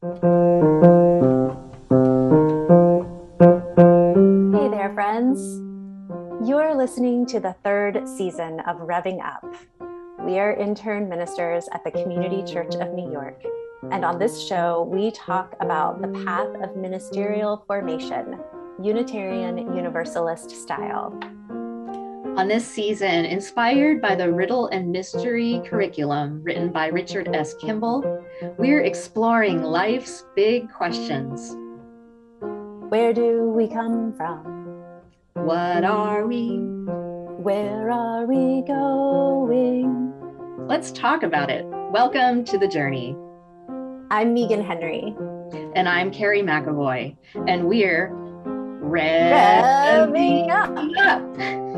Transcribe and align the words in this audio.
Hey 0.00 0.08
there, 4.70 4.92
friends. 4.94 5.40
You're 6.48 6.76
listening 6.76 7.26
to 7.26 7.40
the 7.40 7.56
third 7.64 8.08
season 8.08 8.60
of 8.60 8.76
Rev'ing 8.76 9.18
Up. 9.20 9.44
We 10.20 10.38
are 10.38 10.54
intern 10.54 11.08
ministers 11.08 11.68
at 11.72 11.82
the 11.82 11.90
Community 11.90 12.44
Church 12.44 12.76
of 12.76 12.94
New 12.94 13.10
York. 13.10 13.42
And 13.90 14.04
on 14.04 14.20
this 14.20 14.46
show, 14.46 14.88
we 14.88 15.10
talk 15.10 15.56
about 15.58 16.00
the 16.00 16.24
path 16.24 16.54
of 16.62 16.76
ministerial 16.76 17.64
formation, 17.66 18.38
Unitarian 18.80 19.58
Universalist 19.74 20.52
style. 20.52 21.18
On 22.38 22.46
this 22.46 22.64
season, 22.64 23.24
inspired 23.24 24.00
by 24.00 24.14
the 24.14 24.32
Riddle 24.32 24.68
and 24.68 24.92
Mystery 24.92 25.60
curriculum 25.66 26.40
written 26.44 26.70
by 26.70 26.86
Richard 26.86 27.34
S. 27.34 27.54
Kimball, 27.54 28.24
we're 28.56 28.82
exploring 28.82 29.62
life's 29.62 30.24
big 30.36 30.70
questions. 30.72 31.56
Where 32.88 33.12
do 33.12 33.50
we 33.50 33.68
come 33.68 34.12
from? 34.14 34.66
What 35.34 35.84
are 35.84 36.26
we? 36.26 36.58
Where 37.42 37.90
are 37.90 38.26
we 38.26 38.62
going? 38.62 40.12
Let's 40.66 40.92
talk 40.92 41.22
about 41.22 41.50
it. 41.50 41.64
Welcome 41.66 42.44
to 42.44 42.58
the 42.58 42.68
journey. 42.68 43.16
I'm 44.10 44.34
Meagan 44.34 44.62
Henry. 44.62 45.14
And 45.74 45.88
I'm 45.88 46.10
Carrie 46.10 46.42
McAvoy. 46.42 47.16
And 47.46 47.66
we're 47.66 48.10
Revving 48.82 50.50
up. 50.50 50.70
up. 50.98 51.77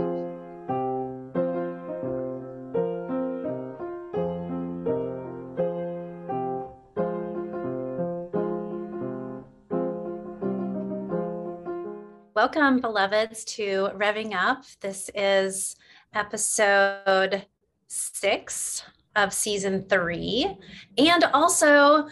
Welcome, 12.43 12.80
beloveds, 12.80 13.45
to 13.57 13.91
Rev'ing 13.95 14.33
Up. 14.33 14.65
This 14.80 15.10
is 15.15 15.77
episode 16.15 17.45
six 17.87 18.83
of 19.15 19.35
season 19.35 19.85
three. 19.91 20.57
And 20.96 21.24
also, 21.35 22.09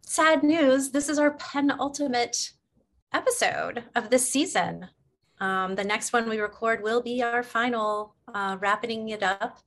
sad 0.00 0.42
news 0.42 0.88
this 0.88 1.10
is 1.10 1.18
our 1.18 1.32
penultimate 1.32 2.52
episode 3.12 3.84
of 3.96 4.08
this 4.08 4.26
season. 4.26 4.88
Um, 5.40 5.74
the 5.74 5.84
next 5.84 6.14
one 6.14 6.26
we 6.26 6.38
record 6.38 6.82
will 6.82 7.02
be 7.02 7.22
our 7.22 7.42
final, 7.42 8.14
uh, 8.32 8.56
wrapping 8.60 9.10
it 9.10 9.22
up. 9.22 9.58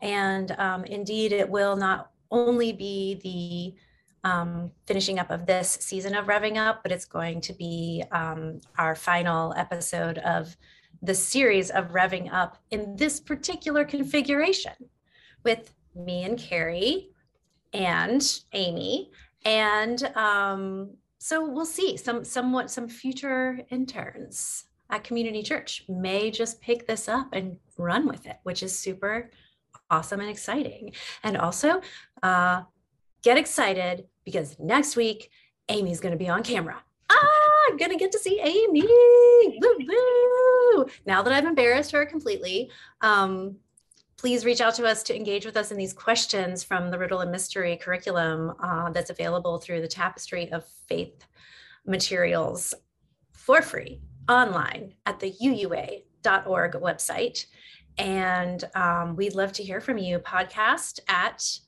And 0.00 0.52
um, 0.60 0.84
indeed, 0.84 1.32
it 1.32 1.50
will 1.50 1.74
not 1.74 2.12
only 2.30 2.72
be 2.72 3.18
the 3.24 3.80
um, 4.24 4.70
finishing 4.86 5.18
up 5.18 5.30
of 5.30 5.46
this 5.46 5.78
season 5.80 6.14
of 6.14 6.26
Rev'ing 6.26 6.56
Up, 6.56 6.82
but 6.82 6.92
it's 6.92 7.04
going 7.04 7.40
to 7.42 7.52
be 7.52 8.04
um, 8.12 8.60
our 8.78 8.94
final 8.94 9.54
episode 9.56 10.18
of 10.18 10.56
the 11.02 11.14
series 11.14 11.70
of 11.70 11.92
Rev'ing 11.92 12.32
Up 12.32 12.58
in 12.70 12.96
this 12.96 13.20
particular 13.20 13.84
configuration 13.84 14.72
with 15.44 15.74
me 15.94 16.24
and 16.24 16.38
Carrie 16.38 17.10
and 17.72 18.40
Amy. 18.52 19.10
And 19.44 20.02
um, 20.16 20.90
so 21.18 21.48
we'll 21.48 21.64
see 21.64 21.96
some 21.96 22.24
somewhat 22.24 22.70
some 22.70 22.88
future 22.88 23.60
interns 23.70 24.64
at 24.90 25.04
community 25.04 25.42
church 25.42 25.84
may 25.88 26.30
just 26.30 26.60
pick 26.60 26.86
this 26.86 27.08
up 27.08 27.28
and 27.32 27.56
run 27.78 28.06
with 28.06 28.26
it, 28.26 28.36
which 28.42 28.62
is 28.62 28.76
super 28.76 29.30
awesome 29.90 30.20
and 30.20 30.30
exciting. 30.30 30.92
And 31.22 31.36
also, 31.36 31.80
uh, 32.22 32.62
get 33.22 33.38
excited 33.38 34.06
because 34.24 34.58
next 34.58 34.96
week 34.96 35.30
Amy's 35.68 36.00
going 36.00 36.12
to 36.12 36.18
be 36.18 36.28
on 36.28 36.42
camera. 36.42 36.82
Ah, 37.10 37.66
I'm 37.68 37.76
going 37.76 37.90
to 37.90 37.96
get 37.96 38.12
to 38.12 38.18
see 38.18 38.40
Amy. 38.40 38.82
Woo, 39.60 39.78
woo. 39.80 40.86
Now 41.06 41.22
that 41.22 41.32
I've 41.32 41.44
embarrassed 41.44 41.92
her 41.92 42.06
completely, 42.06 42.70
um, 43.00 43.56
please 44.16 44.44
reach 44.44 44.60
out 44.60 44.74
to 44.74 44.86
us 44.86 45.02
to 45.04 45.16
engage 45.16 45.46
with 45.46 45.56
us 45.56 45.70
in 45.70 45.78
these 45.78 45.92
questions 45.92 46.62
from 46.62 46.90
the 46.90 46.98
Riddle 46.98 47.20
and 47.20 47.30
Mystery 47.30 47.76
curriculum 47.76 48.52
uh, 48.62 48.90
that's 48.90 49.10
available 49.10 49.58
through 49.58 49.80
the 49.80 49.88
Tapestry 49.88 50.50
of 50.52 50.64
Faith 50.88 51.24
materials 51.86 52.74
for 53.32 53.62
free 53.62 54.00
online 54.28 54.94
at 55.06 55.18
the 55.20 55.32
uua.org 55.42 56.72
website. 56.74 57.46
And 57.98 58.62
um, 58.74 59.16
we'd 59.16 59.34
love 59.34 59.52
to 59.52 59.62
hear 59.62 59.80
from 59.80 59.98
you. 59.98 60.18
Podcast 60.18 61.00
at 61.08 61.58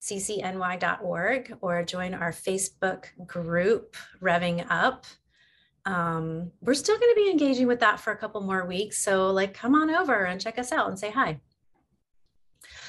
ccny.org 0.00 1.56
or 1.60 1.82
join 1.84 2.14
our 2.14 2.32
Facebook 2.32 3.06
group, 3.26 3.96
Rev'ing 4.20 4.66
Up. 4.70 5.06
Um, 5.84 6.52
we're 6.60 6.74
still 6.74 6.98
going 6.98 7.14
to 7.14 7.20
be 7.20 7.30
engaging 7.30 7.66
with 7.66 7.80
that 7.80 7.98
for 8.00 8.12
a 8.12 8.16
couple 8.16 8.40
more 8.40 8.66
weeks. 8.66 8.98
So, 8.98 9.30
like, 9.30 9.54
come 9.54 9.74
on 9.74 9.90
over 9.90 10.24
and 10.24 10.40
check 10.40 10.58
us 10.58 10.72
out 10.72 10.88
and 10.88 10.98
say 10.98 11.10
hi. 11.10 11.40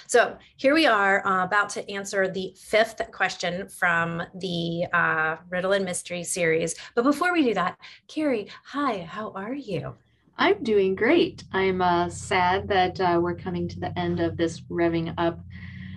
So, 0.08 0.38
here 0.58 0.74
we 0.74 0.88
are 0.88 1.26
uh, 1.26 1.46
about 1.46 1.70
to 1.70 1.90
answer 1.90 2.28
the 2.28 2.54
fifth 2.60 3.00
question 3.12 3.70
from 3.70 4.24
the 4.36 4.86
uh, 4.92 5.38
Riddle 5.50 5.74
and 5.74 5.86
Mystery 5.86 6.24
series. 6.24 6.76
But 6.96 7.04
before 7.04 7.32
we 7.32 7.44
do 7.44 7.54
that, 7.54 7.78
Carrie, 8.08 8.50
hi, 8.66 9.02
how 9.02 9.32
are 9.32 9.54
you? 9.54 9.96
I'm 10.38 10.64
doing 10.64 10.96
great. 10.96 11.44
I'm 11.54 11.82
uh, 11.82 12.10
sad 12.10 12.68
that 12.70 13.00
uh, 13.00 13.20
we're 13.22 13.36
coming 13.36 13.68
to 13.68 13.80
the 13.80 13.98
end 14.00 14.20
of 14.20 14.36
this 14.36 14.62
Rev'ing 14.62 15.14
Up 15.18 15.40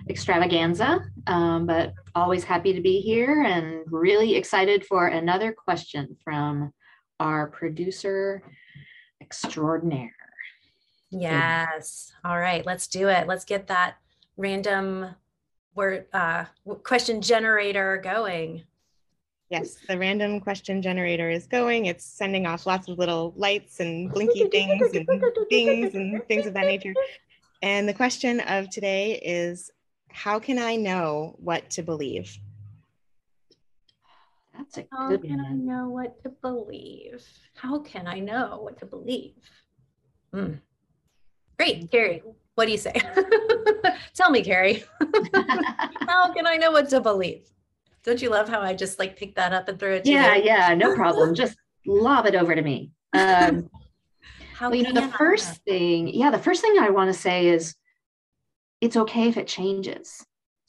extravaganza, 0.09 1.05
um, 1.27 1.65
but 1.65 1.93
always 2.15 2.43
happy 2.43 2.73
to 2.73 2.81
be 2.81 2.99
here 2.99 3.43
and 3.43 3.83
really 3.91 4.35
excited 4.35 4.85
for 4.85 5.07
another 5.07 5.53
question 5.53 6.15
from 6.23 6.73
our 7.19 7.47
producer 7.47 8.43
extraordinaire. 9.21 10.11
Yes. 11.09 12.11
All 12.25 12.39
right, 12.39 12.65
let's 12.65 12.87
do 12.87 13.07
it. 13.07 13.27
Let's 13.27 13.45
get 13.45 13.67
that 13.67 13.95
random 14.35 15.15
word 15.75 16.05
uh, 16.13 16.45
question 16.83 17.21
generator 17.21 17.99
going. 18.03 18.63
Yes, 19.49 19.77
the 19.87 19.97
random 19.97 20.39
question 20.39 20.81
generator 20.81 21.29
is 21.29 21.45
going. 21.45 21.85
It's 21.85 22.03
sending 22.03 22.47
off 22.47 22.65
lots 22.65 22.87
of 22.87 22.97
little 22.97 23.33
lights 23.35 23.79
and 23.79 24.11
blinky 24.11 24.45
things 24.51 24.93
and 24.93 25.07
things 25.49 25.93
and 25.93 26.23
things 26.27 26.47
of 26.47 26.53
that 26.55 26.65
nature. 26.65 26.93
And 27.61 27.87
the 27.87 27.93
question 27.93 28.39
of 28.41 28.69
today 28.69 29.19
is 29.23 29.71
how 30.13 30.39
can 30.39 30.59
I 30.59 30.75
know 30.75 31.35
what 31.39 31.71
to 31.71 31.83
believe? 31.83 32.37
That's 34.55 34.77
a 34.77 34.85
How 34.91 35.09
good 35.09 35.23
can 35.23 35.43
I 35.43 35.51
know 35.51 35.89
what 35.89 36.21
to 36.23 36.29
believe? 36.29 37.25
How 37.55 37.79
can 37.79 38.07
I 38.07 38.19
know 38.19 38.59
what 38.61 38.77
to 38.79 38.85
believe? 38.85 39.33
Hmm. 40.31 40.53
Great, 41.57 41.89
Carrie. 41.91 42.21
What 42.53 42.65
do 42.65 42.71
you 42.71 42.77
say? 42.77 42.93
Tell 44.13 44.29
me, 44.29 44.43
Carrie. 44.43 44.83
how 45.33 46.31
can 46.31 46.45
I 46.45 46.57
know 46.57 46.71
what 46.71 46.89
to 46.89 47.01
believe? 47.01 47.49
Don't 48.03 48.21
you 48.21 48.29
love 48.29 48.47
how 48.47 48.61
I 48.61 48.75
just 48.75 48.99
like 48.99 49.17
picked 49.17 49.35
that 49.37 49.51
up 49.53 49.67
and 49.67 49.79
threw 49.79 49.93
it 49.93 50.03
to 50.03 50.11
yeah, 50.11 50.35
you? 50.35 50.43
yeah, 50.43 50.75
no 50.75 50.93
problem. 50.93 51.33
Just 51.33 51.57
lob 51.87 52.27
it 52.27 52.35
over 52.35 52.55
to 52.55 52.61
me. 52.61 52.91
Um, 53.15 53.69
How 54.55 54.69
well, 54.69 54.75
you 54.75 54.91
know, 54.91 54.93
the 54.93 55.03
I 55.03 55.17
first 55.17 55.63
thing, 55.65 56.07
yeah, 56.07 56.31
the 56.31 56.39
first 56.39 56.61
thing 56.61 56.79
I 56.79 56.89
want 56.89 57.13
to 57.13 57.19
say 57.19 57.47
is 57.47 57.75
it's 58.83 58.97
okay 58.97 59.29
if 59.29 59.37
it 59.37 59.47
changes. 59.47 60.25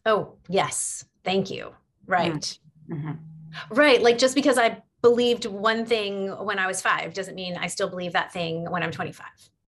Oh, 0.07 0.35
yes. 0.49 1.05
Thank 1.25 1.51
you. 1.51 1.75
Right. 2.07 2.59
Mhm. 2.89 3.19
Right. 3.71 4.01
Like 4.01 4.19
just 4.19 4.37
because 4.37 4.57
I 4.57 4.83
believed 5.03 5.47
one 5.47 5.85
thing 5.85 6.29
when 6.29 6.61
I 6.61 6.67
was 6.69 6.81
five 6.81 7.13
doesn't 7.13 7.35
mean 7.35 7.57
I 7.57 7.67
still 7.67 7.89
believe 7.89 8.13
that 8.13 8.33
thing 8.33 8.71
when 8.71 8.83
I'm 8.85 8.93
25 8.93 9.27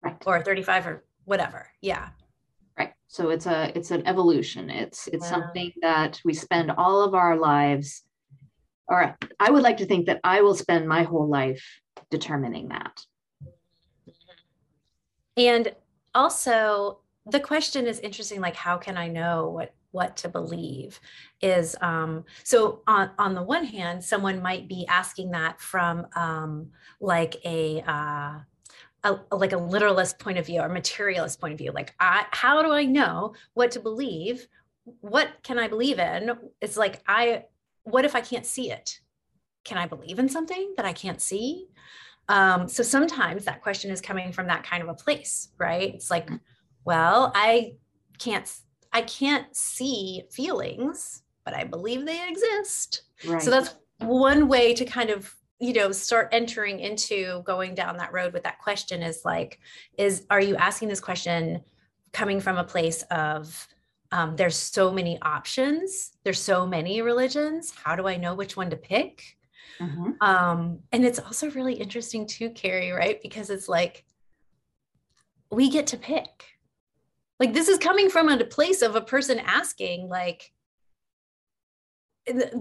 Right. 0.02 0.22
or 0.26 0.42
35 0.42 0.86
or 0.86 1.04
whatever. 1.24 1.70
Yeah. 1.80 2.10
Right. 2.78 2.92
So 3.06 3.30
it's 3.30 3.46
a 3.46 3.72
it's 3.74 3.90
an 3.90 4.06
evolution. 4.06 4.68
It's 4.68 5.08
it's 5.08 5.24
Wow. 5.30 5.40
something 5.40 5.72
that 5.80 6.20
we 6.24 6.34
spend 6.34 6.70
all 6.72 7.02
of 7.02 7.14
our 7.14 7.36
lives 7.38 8.02
or 8.88 9.16
I 9.40 9.50
would 9.50 9.62
like 9.62 9.78
to 9.78 9.86
think 9.86 10.06
that 10.06 10.20
I 10.22 10.42
will 10.42 10.54
spend 10.54 10.86
my 10.86 11.04
whole 11.04 11.26
life 11.26 11.64
determining 12.10 12.68
that. 12.68 13.06
And 15.38 15.74
also 16.14 17.00
the 17.26 17.40
question 17.40 17.86
is 17.86 17.98
interesting 18.00 18.40
like 18.40 18.56
how 18.56 18.76
can 18.76 18.96
I 18.96 19.08
know 19.08 19.48
what 19.48 19.74
what 19.90 20.16
to 20.18 20.28
believe 20.28 21.00
is 21.40 21.74
um 21.80 22.24
so 22.44 22.82
on 22.86 23.10
on 23.18 23.34
the 23.34 23.42
one 23.42 23.64
hand 23.64 24.04
someone 24.04 24.42
might 24.42 24.68
be 24.68 24.86
asking 24.88 25.30
that 25.30 25.60
from 25.60 26.06
um 26.14 26.68
like 27.00 27.36
a 27.44 27.82
uh 27.86 28.38
a, 29.04 29.36
like 29.36 29.52
a 29.52 29.56
literalist 29.56 30.18
point 30.18 30.36
of 30.36 30.46
view 30.46 30.60
or 30.60 30.68
materialist 30.68 31.40
point 31.40 31.52
of 31.52 31.58
view 31.58 31.72
like 31.72 31.94
i 32.00 32.26
how 32.30 32.62
do 32.62 32.72
i 32.72 32.84
know 32.84 33.34
what 33.54 33.70
to 33.72 33.80
believe? 33.80 34.46
What 35.00 35.28
can 35.42 35.58
i 35.58 35.68
believe 35.68 35.98
in? 35.98 36.32
It's 36.60 36.76
like 36.76 37.02
i 37.08 37.44
what 37.84 38.04
if 38.04 38.14
i 38.14 38.20
can't 38.20 38.46
see 38.46 38.70
it? 38.70 39.00
Can 39.64 39.78
i 39.78 39.86
believe 39.86 40.18
in 40.18 40.28
something 40.28 40.74
that 40.76 40.86
i 40.86 40.92
can't 40.92 41.20
see? 41.20 41.68
Um, 42.28 42.66
so 42.68 42.82
sometimes 42.82 43.44
that 43.44 43.62
question 43.62 43.92
is 43.92 44.00
coming 44.00 44.32
from 44.32 44.48
that 44.48 44.64
kind 44.64 44.82
of 44.82 44.88
a 44.88 44.94
place 44.94 45.48
right? 45.58 45.94
It's 45.94 46.10
like 46.10 46.28
well 46.86 47.30
i 47.34 47.74
can't 48.18 48.50
i 48.92 49.02
can't 49.02 49.54
see 49.54 50.22
feelings 50.30 51.22
but 51.46 51.54
I 51.54 51.64
believe 51.64 52.04
they 52.04 52.28
exist. 52.28 53.02
Right. 53.24 53.40
So 53.40 53.50
that's 53.50 53.76
one 54.00 54.48
way 54.48 54.74
to 54.74 54.84
kind 54.84 55.08
of 55.08 55.32
you 55.58 55.72
know 55.72 55.90
start 55.90 56.28
entering 56.32 56.80
into 56.80 57.40
going 57.44 57.74
down 57.74 57.96
that 57.96 58.12
road 58.12 58.34
with 58.34 58.42
that 58.42 58.58
question 58.58 59.02
is 59.02 59.22
like 59.24 59.58
is 59.96 60.26
are 60.28 60.40
you 60.40 60.54
asking 60.56 60.88
this 60.88 61.00
question 61.00 61.62
coming 62.12 62.40
from 62.40 62.58
a 62.58 62.64
place 62.64 63.02
of 63.10 63.66
um, 64.12 64.36
there's 64.36 64.56
so 64.56 64.92
many 64.92 65.18
options 65.22 66.12
there's 66.24 66.42
so 66.42 66.66
many 66.66 67.00
religions 67.00 67.72
how 67.82 67.96
do 67.96 68.06
i 68.06 68.18
know 68.18 68.34
which 68.34 68.54
one 68.54 68.68
to 68.68 68.76
pick 68.76 69.38
Mhm. 69.80 70.16
um, 70.20 70.80
and 70.92 71.06
it's 71.06 71.18
also 71.18 71.50
really 71.52 71.72
interesting 71.74 72.26
too 72.26 72.50
carrie 72.50 72.90
right 72.90 73.22
because 73.22 73.48
it's 73.48 73.68
like 73.68 74.04
we 75.50 75.70
get 75.70 75.86
to 75.86 75.96
pick 75.96 76.55
like 77.38 77.52
this 77.52 77.68
is 77.68 77.78
coming 77.78 78.08
from 78.08 78.28
a 78.28 78.44
place 78.44 78.82
of 78.82 78.96
a 78.96 79.00
person 79.00 79.38
asking 79.40 80.08
like 80.08 80.52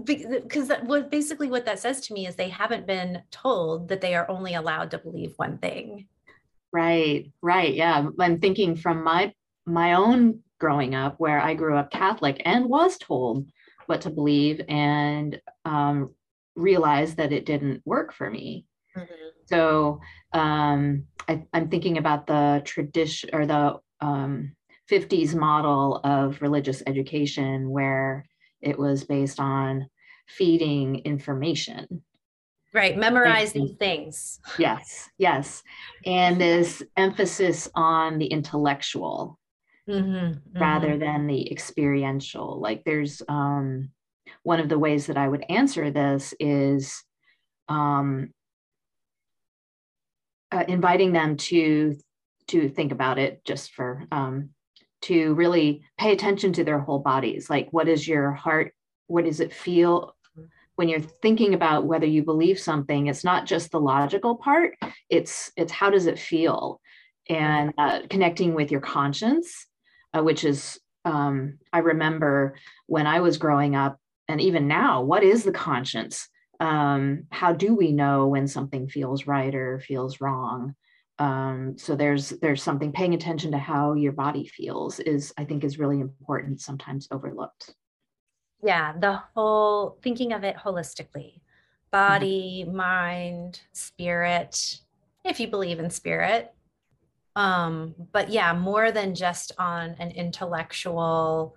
because 0.04 0.68
that 0.68 0.84
what 0.84 1.10
basically 1.10 1.48
what 1.48 1.64
that 1.64 1.78
says 1.78 2.00
to 2.00 2.14
me 2.14 2.26
is 2.26 2.36
they 2.36 2.48
haven't 2.48 2.86
been 2.86 3.20
told 3.32 3.88
that 3.88 4.00
they 4.00 4.14
are 4.14 4.30
only 4.30 4.54
allowed 4.54 4.90
to 4.90 4.98
believe 4.98 5.32
one 5.36 5.58
thing 5.58 6.06
Right, 6.72 7.32
right. 7.42 7.74
Yeah. 7.74 8.08
I'm 8.20 8.38
thinking 8.38 8.76
from 8.76 9.02
my 9.02 9.32
my 9.64 9.94
own 9.94 10.40
growing 10.58 10.94
up 10.94 11.14
where 11.18 11.40
I 11.40 11.54
grew 11.54 11.76
up 11.76 11.90
Catholic 11.90 12.42
and 12.44 12.66
was 12.66 12.98
told 12.98 13.48
what 13.86 14.02
to 14.02 14.10
believe 14.10 14.60
and 14.68 15.40
um, 15.64 16.14
realized 16.54 17.16
that 17.16 17.32
it 17.32 17.46
didn't 17.46 17.82
work 17.84 18.12
for 18.12 18.30
me. 18.30 18.66
So 19.46 20.00
um, 20.32 21.04
I, 21.28 21.44
I'm 21.52 21.68
thinking 21.68 21.98
about 21.98 22.26
the 22.26 22.62
tradition 22.64 23.30
or 23.32 23.46
the 23.46 23.78
um, 24.00 24.55
50s 24.90 25.34
model 25.34 26.00
of 26.04 26.40
religious 26.42 26.82
education 26.86 27.70
where 27.70 28.24
it 28.60 28.78
was 28.78 29.04
based 29.04 29.40
on 29.40 29.88
feeding 30.28 31.00
information. 31.00 32.02
right 32.72 32.96
memorize 32.96 33.52
these 33.52 33.76
things 33.78 34.40
Yes, 34.58 35.08
yes. 35.18 35.62
And 36.04 36.40
this 36.40 36.82
emphasis 36.96 37.68
on 37.74 38.18
the 38.18 38.26
intellectual 38.26 39.38
Mhm, 39.88 40.40
rather 40.54 40.94
mhm. 40.96 41.00
than 41.00 41.26
the 41.28 41.50
experiential. 41.50 42.60
Like 42.60 42.82
there's 42.84 43.22
um, 43.28 43.90
one 44.42 44.58
of 44.58 44.68
the 44.68 44.78
ways 44.78 45.06
that 45.06 45.16
I 45.16 45.28
would 45.28 45.44
answer 45.48 45.90
this 45.92 46.34
is 46.40 47.04
um, 47.68 48.32
uh, 50.50 50.64
inviting 50.66 51.12
them 51.12 51.36
to 51.36 51.96
to 52.48 52.68
think 52.68 52.92
about 52.92 53.18
it 53.18 53.44
just 53.44 53.72
for 53.72 54.06
um, 54.12 54.50
to 55.06 55.34
really 55.34 55.82
pay 55.98 56.12
attention 56.12 56.52
to 56.54 56.64
their 56.64 56.78
whole 56.78 56.98
bodies. 56.98 57.50
Like 57.50 57.68
what 57.70 57.88
is 57.88 58.06
your 58.06 58.32
heart? 58.32 58.74
What 59.06 59.24
does 59.24 59.40
it 59.40 59.52
feel? 59.52 60.16
when 60.76 60.88
you're 60.88 61.00
thinking 61.00 61.54
about 61.54 61.86
whether 61.86 62.06
you 62.06 62.22
believe 62.22 62.58
something 62.58 63.06
it's 63.06 63.24
not 63.24 63.46
just 63.46 63.70
the 63.70 63.80
logical 63.80 64.36
part 64.36 64.76
it's 65.10 65.50
it's 65.56 65.72
how 65.72 65.90
does 65.90 66.06
it 66.06 66.18
feel 66.18 66.80
and 67.28 67.72
uh, 67.76 68.00
connecting 68.08 68.54
with 68.54 68.70
your 68.70 68.80
conscience 68.80 69.66
uh, 70.14 70.22
which 70.22 70.44
is 70.44 70.78
um, 71.04 71.58
i 71.72 71.78
remember 71.78 72.54
when 72.86 73.06
i 73.06 73.20
was 73.20 73.38
growing 73.38 73.74
up 73.74 73.98
and 74.28 74.40
even 74.40 74.68
now 74.68 75.02
what 75.02 75.24
is 75.24 75.42
the 75.44 75.52
conscience 75.52 76.28
um, 76.60 77.24
how 77.30 77.52
do 77.52 77.74
we 77.74 77.92
know 77.92 78.28
when 78.28 78.46
something 78.46 78.88
feels 78.88 79.26
right 79.26 79.54
or 79.54 79.80
feels 79.80 80.20
wrong 80.20 80.74
um, 81.18 81.78
so 81.78 81.96
there's 81.96 82.30
there's 82.30 82.62
something 82.62 82.92
paying 82.92 83.14
attention 83.14 83.50
to 83.52 83.58
how 83.58 83.94
your 83.94 84.12
body 84.12 84.46
feels 84.46 85.00
is 85.00 85.32
i 85.38 85.44
think 85.44 85.64
is 85.64 85.78
really 85.78 86.00
important 86.00 86.60
sometimes 86.60 87.08
overlooked. 87.10 87.74
Yeah 88.62 88.94
the 88.98 89.22
whole 89.34 89.98
thinking 90.02 90.32
of 90.32 90.44
it 90.44 90.56
holistically 90.56 91.40
body 91.90 92.64
mind 92.70 93.60
spirit 93.72 94.80
if 95.24 95.40
you 95.40 95.48
believe 95.48 95.78
in 95.78 95.90
spirit. 95.90 96.52
Um 97.34 97.94
but 98.12 98.28
yeah 98.30 98.52
more 98.52 98.92
than 98.92 99.14
just 99.14 99.52
on 99.58 99.90
an 99.98 100.10
intellectual 100.10 101.56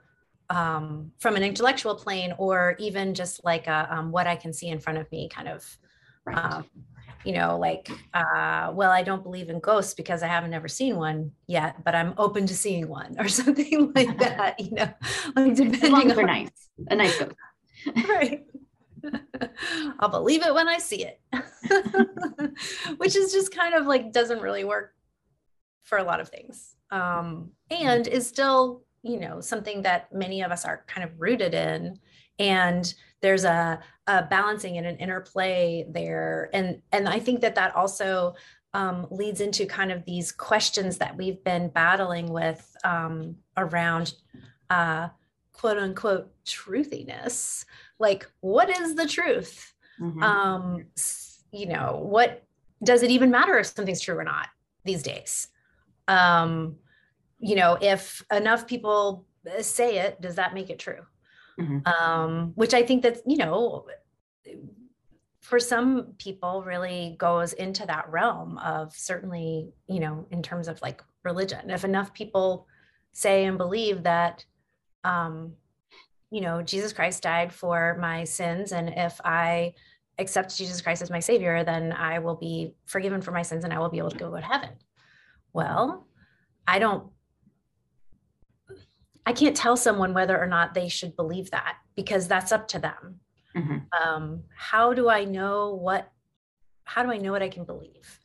um 0.50 1.12
from 1.20 1.36
an 1.36 1.44
intellectual 1.44 1.96
plane 1.96 2.34
or 2.38 2.76
even 2.80 3.14
just 3.14 3.44
like 3.44 3.68
a 3.68 3.88
um, 3.92 4.12
what 4.12 4.26
i 4.26 4.36
can 4.36 4.52
see 4.52 4.68
in 4.68 4.80
front 4.80 4.98
of 4.98 5.10
me 5.12 5.30
kind 5.30 5.48
of 5.48 5.78
right. 6.26 6.38
um, 6.38 6.66
you 7.25 7.33
know 7.33 7.57
like 7.57 7.89
uh 8.13 8.71
well 8.74 8.92
i 8.92 9.04
don't 9.04 9.24
believe 9.24 9.50
in 9.50 9.60
ghosts 9.60 9.94
because 9.94 10.24
i 10.24 10.27
haven't 10.27 10.54
ever 10.54 10.68
seen 10.68 10.95
one 10.95 11.31
yet 11.48 11.83
but 11.83 11.95
i'm 11.95 12.13
open 12.18 12.45
to 12.45 12.56
seeing 12.56 12.88
one 12.88 13.16
or 13.19 13.27
something 13.27 13.92
like 13.95 14.18
that 14.19 14.60
you 14.60 14.71
know 14.71 14.89
like 15.36 15.56
depending 15.56 16.12
on 16.12 16.25
nice. 16.25 16.69
A 16.89 16.95
nice 16.95 17.18
ghost. 17.18 17.36
Right. 18.10 18.45
I'll 20.00 20.10
believe 20.10 20.45
it 20.45 20.54
when 20.54 20.68
i 20.68 20.77
see 20.77 21.06
it. 21.06 21.21
Which 22.98 23.16
is 23.16 23.31
just 23.31 23.56
kind 23.56 23.74
of 23.74 23.86
like 23.86 24.12
doesn't 24.12 24.42
really 24.42 24.65
work 24.65 24.94
for 25.83 25.98
a 25.98 26.04
lot 26.04 26.19
of 26.19 26.27
things. 26.27 26.75
Um 26.92 27.51
and 27.72 28.06
is 28.07 28.27
still 28.27 28.83
you 29.01 29.19
know 29.19 29.39
something 29.39 29.83
that 29.83 30.13
many 30.13 30.42
of 30.42 30.51
us 30.51 30.65
are 30.65 30.83
kind 30.88 31.07
of 31.07 31.22
rooted 31.22 31.54
in. 31.54 32.00
And 32.39 32.94
there's 33.22 33.44
a, 33.44 33.80
a 34.10 34.24
balancing 34.24 34.78
and 34.78 34.88
an 34.88 34.98
interplay 34.98 35.86
there. 35.90 36.50
And 36.54 36.82
and 36.92 37.08
i 37.08 37.20
think 37.20 37.42
that 37.42 37.56
that 37.56 37.76
also 37.76 38.36
um, 38.74 39.08
leads 39.10 39.42
into 39.42 39.66
kind 39.66 39.92
of 39.92 40.06
these 40.06 40.32
questions 40.32 40.98
that 41.00 41.18
we've 41.18 41.44
been 41.44 41.70
battling 41.70 42.28
with 42.40 42.62
um, 42.84 43.38
around 43.58 44.14
uh, 44.70 45.10
quote 45.54 45.78
unquote 45.78 46.32
truthiness. 46.46 47.66
Like 47.98 48.30
what 48.42 48.70
is 48.70 48.96
the 48.96 49.08
truth? 49.08 49.74
Mhm. 50.00 50.24
um 50.24 50.86
you 51.52 51.68
know 51.68 52.00
what 52.16 52.46
does 52.82 53.04
it 53.04 53.12
even 53.12 53.30
matter 53.32 53.58
if 53.60 53.66
something's 53.66 54.00
true 54.00 54.18
or 54.18 54.24
not 54.24 54.48
these 54.86 55.04
days? 55.04 55.50
Um 56.08 56.78
you 57.40 57.56
know 57.56 57.78
if 57.82 58.24
enough 58.32 58.66
people 58.66 59.26
say 59.62 59.98
it 59.98 60.22
does 60.22 60.36
that 60.36 60.54
make 60.54 60.70
it 60.70 60.80
true 60.80 61.04
Mhm. 61.60 61.86
um 61.88 62.52
which 62.56 62.74
i 62.74 62.82
think 62.82 63.04
that 63.04 63.18
you 63.26 63.38
know 63.38 63.86
for 65.42 65.60
some 65.60 66.14
people 66.18 66.64
really 66.64 67.16
goes 67.18 67.54
into 67.54 67.86
that 67.86 68.10
realm 68.10 68.58
of 68.60 68.96
certainly 68.96 69.74
you 69.88 70.00
know 70.00 70.26
in 70.32 70.42
terms 70.42 70.68
of 70.68 70.82
like 70.82 71.04
religion 71.24 71.70
if 71.70 71.84
enough 71.84 72.14
people 72.14 72.68
say 73.12 73.46
and 73.46 73.58
believe 73.58 74.04
that 74.04 74.46
um 75.04 75.54
you 76.32 76.42
know 76.42 76.62
jesus 76.62 76.94
christ 76.94 77.24
died 77.24 77.52
for 77.52 77.98
my 78.00 78.24
sins 78.24 78.72
and 78.72 78.90
if 78.96 79.20
i 79.24 79.74
accept 80.18 80.56
jesus 80.56 80.82
christ 80.82 81.02
as 81.02 81.10
my 81.10 81.20
savior 81.20 81.63
then 81.63 81.92
i 81.92 82.20
will 82.20 82.36
be 82.36 82.74
forgiven 82.86 83.22
for 83.22 83.32
my 83.32 83.42
sins 83.42 83.63
and 83.63 83.74
i 83.74 83.80
will 83.80 83.89
be 83.89 83.98
able 83.98 84.12
to 84.12 84.18
go 84.18 84.34
to 84.36 84.42
heaven 84.42 84.70
well 85.54 86.08
i 86.68 86.80
don't 86.80 87.12
i 89.26 89.34
can't 89.34 89.56
tell 89.56 89.76
someone 89.78 90.14
whether 90.14 90.38
or 90.40 90.48
not 90.48 90.74
they 90.74 90.88
should 90.90 91.16
believe 91.16 91.52
that 91.52 91.78
because 91.96 92.28
that's 92.28 92.52
up 92.52 92.68
to 92.68 92.80
them 92.80 93.20
Mhm. 93.56 93.86
um, 94.00 94.44
how 94.56 94.94
do 94.94 95.10
I 95.10 95.26
know 95.26 95.74
what, 95.74 96.12
how 96.84 97.02
do 97.02 97.12
I 97.12 97.18
know 97.18 97.32
what 97.32 97.42
I 97.42 97.50
can 97.50 97.64
believe? 97.66 98.20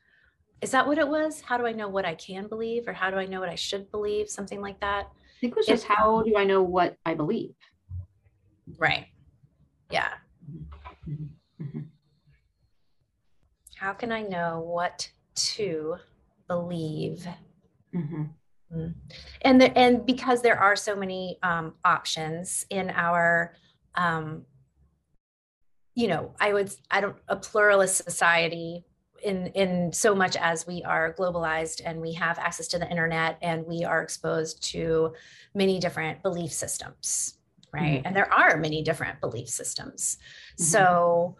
Is 0.60 0.70
that 0.72 0.86
what 0.86 0.98
it 0.98 1.08
was? 1.08 1.40
How 1.40 1.56
do 1.56 1.66
I 1.66 1.72
know 1.72 1.88
what 1.88 2.04
I 2.04 2.14
can 2.14 2.46
believe 2.46 2.86
or 2.86 2.92
how 2.92 3.10
do 3.10 3.16
I 3.16 3.24
know 3.24 3.40
what 3.40 3.48
I 3.48 3.54
should 3.54 3.90
believe? 3.90 4.28
Something 4.28 4.60
like 4.60 4.80
that. 4.80 5.06
I 5.06 5.40
think 5.40 5.52
it 5.52 5.56
was 5.56 5.66
just 5.66 5.84
how 5.84 6.22
do 6.22 6.36
I 6.36 6.44
know 6.44 6.62
what 6.62 6.98
I 7.06 7.14
believe? 7.14 7.54
Right. 8.78 9.06
Yeah. 9.90 10.12
Mhm. 11.08 11.28
Mhm. 11.60 11.86
How 13.76 13.94
can 13.94 14.12
I 14.12 14.20
know 14.22 14.60
what 14.60 15.10
to 15.54 15.96
believe? 16.48 17.26
Mhm. 18.74 18.94
And 19.42 19.60
the, 19.60 19.76
and 19.78 20.04
because 20.04 20.42
there 20.42 20.58
are 20.58 20.76
so 20.76 20.96
many 20.96 21.38
um, 21.42 21.74
options 21.84 22.66
in 22.70 22.90
our, 22.90 23.54
um, 23.94 24.44
you 25.94 26.08
know, 26.08 26.34
I 26.40 26.52
would 26.52 26.74
I 26.90 27.00
don't 27.00 27.16
a 27.28 27.36
pluralist 27.36 28.02
society 28.02 28.84
in 29.22 29.46
in 29.48 29.92
so 29.92 30.14
much 30.14 30.36
as 30.36 30.66
we 30.66 30.82
are 30.82 31.14
globalized 31.14 31.80
and 31.84 32.00
we 32.00 32.12
have 32.14 32.38
access 32.38 32.66
to 32.68 32.78
the 32.78 32.90
internet 32.90 33.38
and 33.42 33.64
we 33.64 33.84
are 33.84 34.02
exposed 34.02 34.62
to 34.72 35.14
many 35.54 35.78
different 35.78 36.22
belief 36.22 36.52
systems, 36.52 37.38
right? 37.72 38.02
And 38.04 38.14
there 38.16 38.32
are 38.32 38.56
many 38.56 38.82
different 38.82 39.20
belief 39.20 39.48
systems. 39.48 40.18
Mhm. 40.58 40.62
So 40.62 41.36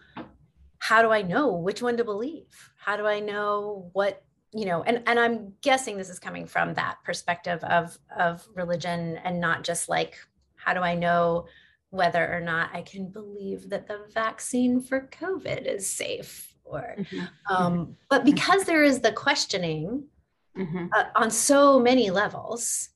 how 0.78 1.02
do 1.02 1.10
I 1.10 1.22
know 1.22 1.52
which 1.54 1.82
one 1.82 1.96
to 1.96 2.04
believe? 2.04 2.46
How 2.78 2.96
do 2.96 3.06
I 3.06 3.18
know 3.18 3.90
what 3.92 4.22
you 4.54 4.64
know 4.66 4.82
and 4.84 5.02
and 5.06 5.18
i'm 5.18 5.52
guessing 5.62 5.96
this 5.96 6.08
is 6.08 6.18
coming 6.18 6.46
from 6.46 6.74
that 6.74 6.96
perspective 7.04 7.62
of 7.64 7.98
of 8.16 8.46
religion 8.54 9.18
and 9.24 9.40
not 9.40 9.64
just 9.64 9.88
like 9.88 10.16
how 10.56 10.72
do 10.72 10.80
i 10.80 10.94
know 10.94 11.46
whether 11.90 12.32
or 12.32 12.40
not 12.40 12.70
i 12.72 12.82
can 12.82 13.08
believe 13.10 13.68
that 13.70 13.86
the 13.86 14.04
vaccine 14.12 14.80
for 14.80 15.08
covid 15.12 15.66
is 15.66 15.88
safe 15.90 16.54
or 16.64 16.96
Mhm. 16.98 17.28
um 17.50 17.96
but 18.08 18.24
because 18.24 18.64
there 18.64 18.82
is 18.84 19.00
the 19.00 19.12
questioning 19.12 20.04
Mhm. 20.56 20.88
uh, 20.96 21.04
on 21.16 21.30
so 21.30 21.78
many 21.80 22.10
levels 22.10 22.90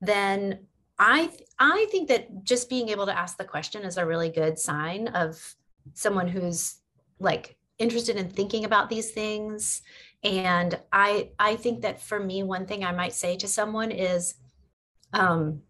then 0.00 0.66
I 0.98 1.26
th- 1.28 1.48
I 1.58 1.86
think 1.90 2.08
that 2.08 2.44
just 2.44 2.68
being 2.68 2.90
able 2.90 3.06
to 3.06 3.18
ask 3.18 3.38
the 3.38 3.44
question 3.44 3.84
is 3.84 3.96
a 3.96 4.04
really 4.04 4.28
good 4.28 4.58
sign 4.58 5.08
of 5.08 5.56
someone 5.94 6.28
who's 6.28 6.76
like 7.18 7.56
interested 7.78 8.16
in 8.16 8.28
thinking 8.28 8.64
about 8.66 8.90
these 8.90 9.10
things. 9.10 9.80
And 10.22 10.78
I 10.92 11.30
I 11.38 11.56
think 11.56 11.82
that 11.82 12.00
for 12.00 12.20
me, 12.20 12.42
one 12.42 12.66
thing 12.66 12.84
I 12.84 12.92
might 12.92 13.14
say 13.14 13.36
to 13.36 13.48
someone 13.48 13.90
is, 13.90 14.34
um, 15.12 15.62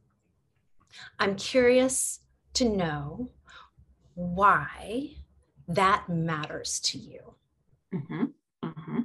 I'm 1.19 1.37
curious 1.37 2.21
to 2.55 2.69
know 2.69 3.31
why 4.15 5.13
that 5.69 6.09
matters 6.09 6.81
to 6.81 6.99
you. 6.99 7.35
Mm-hmm. 7.95 8.25
Mm-hmm. 8.65 9.01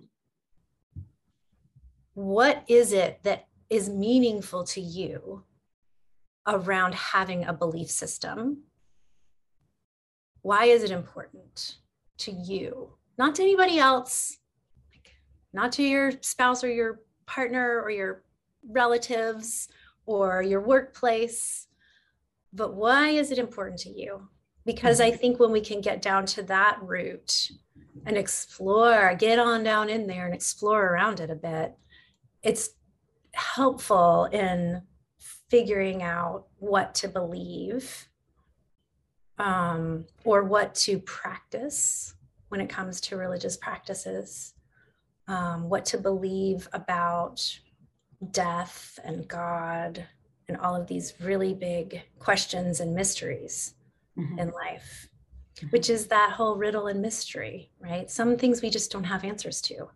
What 2.16 2.64
is 2.68 2.92
it 2.92 3.20
that 3.24 3.48
is 3.70 3.90
meaningful 3.90 4.64
to 4.64 4.82
you 4.82 5.44
around 6.48 6.96
having 6.96 7.46
a 7.46 7.54
belief 7.54 7.90
system? 7.92 8.64
Why 10.42 10.66
is 10.66 10.84
it 10.84 10.92
important 10.92 11.78
to 12.20 12.32
you? 12.32 12.94
Not 13.18 13.36
to 13.36 13.44
anybody 13.44 13.80
else, 13.80 14.38
not 15.56 15.72
to 15.72 15.84
your 15.84 16.12
spouse 16.22 16.64
or 16.64 16.70
your 16.70 17.00
partner 17.26 17.82
or 17.82 17.90
your 17.90 18.24
relatives 18.70 19.70
or 20.06 20.42
your 20.42 20.62
workplace, 20.62 21.68
but 22.52 22.76
why 22.76 23.10
is 23.10 23.32
it 23.32 23.40
important 23.40 23.80
to 23.80 23.90
you? 23.90 24.28
Because 24.66 25.00
I 25.00 25.12
think 25.12 25.40
when 25.40 25.52
we 25.52 25.62
can 25.62 25.80
get 25.80 26.02
down 26.02 26.26
to 26.28 26.44
that 26.44 26.80
root 26.82 27.52
and 28.06 28.18
explore, 28.18 29.16
get 29.18 29.40
on 29.40 29.64
down 29.64 29.90
in 29.90 30.08
there 30.08 30.26
and 30.26 30.36
explore 30.36 30.86
around 30.86 31.20
it 31.22 31.30
a 31.30 31.36
bit, 31.36 31.74
it's 32.44 32.72
helpful 33.34 34.26
in 34.26 34.82
figuring 35.50 36.04
out 36.04 36.48
what 36.58 36.94
to 36.96 37.08
believe 37.08 38.10
um, 39.38 40.06
or 40.26 40.44
what 40.44 40.76
to 40.76 41.00
practice 41.00 42.16
when 42.50 42.62
it 42.62 42.70
comes 42.70 43.00
to 43.02 43.18
religious 43.18 43.58
practices, 43.58 44.55
um, 45.28 45.70
what 45.70 45.86
to 45.86 45.98
believe 45.98 46.68
about 46.74 47.60
death 48.32 49.00
and 49.04 49.28
God 49.28 50.06
and 50.48 50.58
all 50.58 50.76
of 50.76 50.88
these 50.88 51.14
really 51.20 51.54
big 51.54 52.02
questions 52.20 52.80
and 52.80 52.94
mysteries 52.94 53.74
Mhm. 54.18 54.40
in 54.40 54.52
life, 54.52 55.10
Mhm. 55.56 55.72
which 55.72 55.90
is 55.90 56.08
that 56.08 56.34
whole 56.34 56.56
riddle 56.56 56.88
and 56.88 57.02
mystery, 57.02 57.72
right? 57.80 58.10
Some 58.10 58.38
things 58.38 58.62
we 58.62 58.70
just 58.70 58.92
don't 58.92 59.04
have 59.06 59.24
answers 59.24 59.62
to. 59.64 59.90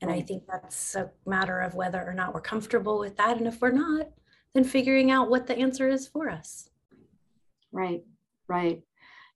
And 0.00 0.10
I 0.10 0.20
think 0.20 0.46
that's 0.46 0.96
a 0.96 1.12
matter 1.26 1.60
of 1.60 1.74
whether 1.74 2.02
or 2.02 2.12
not 2.12 2.34
we're 2.34 2.40
comfortable 2.40 2.98
with 2.98 3.16
that. 3.18 3.36
And 3.36 3.46
if 3.46 3.60
we're 3.60 3.70
not, 3.70 4.08
then 4.52 4.64
figuring 4.64 5.10
out 5.12 5.30
what 5.30 5.46
the 5.46 5.56
answer 5.56 5.88
is 5.88 6.08
for 6.08 6.28
us. 6.28 6.68
Right, 7.70 8.04
right. 8.48 8.82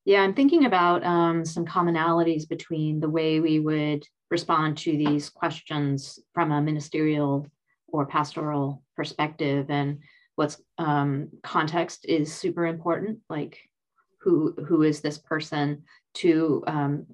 Yeah, 0.05 0.23
I'm 0.23 0.35
thinking 0.35 0.65
about 0.65 1.05
um, 1.05 1.45
some 1.45 1.65
commonalities 1.65 2.49
between 2.49 2.99
the 3.01 3.09
way 3.09 3.39
we 3.41 3.61
would 3.61 4.07
respond 4.31 4.79
to 4.79 4.97
these 4.97 5.31
questions 5.31 6.19
from 6.35 6.53
a 6.53 6.63
ministerial 6.63 7.47
or 7.89 8.07
pastoral 8.07 8.83
perspective, 8.97 9.71
and 9.71 10.01
what's 10.35 10.61
um, 10.79 11.29
context 11.43 12.05
is 12.07 12.33
super 12.33 12.67
important. 12.67 13.19
Like, 13.29 13.59
who 14.21 14.53
who 14.67 14.83
is 14.83 15.01
this 15.01 15.19
person? 15.19 15.85
To 16.15 16.65
um, 16.67 17.07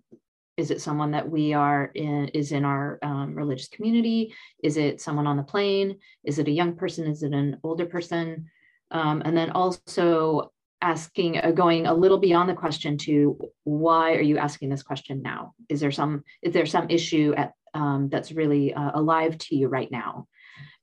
is 0.56 0.70
it 0.70 0.80
someone 0.80 1.10
that 1.12 1.28
we 1.28 1.54
are 1.54 1.90
in 1.94 2.28
is 2.28 2.52
in 2.52 2.64
our 2.64 2.98
um, 3.02 3.34
religious 3.34 3.68
community? 3.68 4.34
Is 4.62 4.76
it 4.76 5.00
someone 5.00 5.26
on 5.26 5.36
the 5.36 5.42
plane? 5.42 5.98
Is 6.24 6.38
it 6.38 6.48
a 6.48 6.52
young 6.52 6.76
person? 6.76 7.06
Is 7.06 7.22
it 7.22 7.32
an 7.32 7.58
older 7.62 7.86
person? 7.86 8.50
Um, 8.90 9.22
and 9.24 9.36
then 9.36 9.50
also 9.50 10.52
asking 10.82 11.38
uh, 11.38 11.52
going 11.52 11.86
a 11.86 11.94
little 11.94 12.18
beyond 12.18 12.48
the 12.48 12.54
question 12.54 12.98
to 12.98 13.38
why 13.64 14.14
are 14.14 14.20
you 14.20 14.36
asking 14.36 14.68
this 14.68 14.82
question 14.82 15.22
now? 15.22 15.54
Is 15.68 15.80
there 15.80 15.90
some 15.90 16.24
is 16.42 16.52
there 16.52 16.66
some 16.66 16.90
issue 16.90 17.32
at 17.36 17.52
um, 17.74 18.08
that's 18.10 18.32
really 18.32 18.74
uh, 18.74 18.90
alive 18.94 19.38
to 19.38 19.56
you 19.56 19.68
right 19.68 19.90
now? 19.90 20.26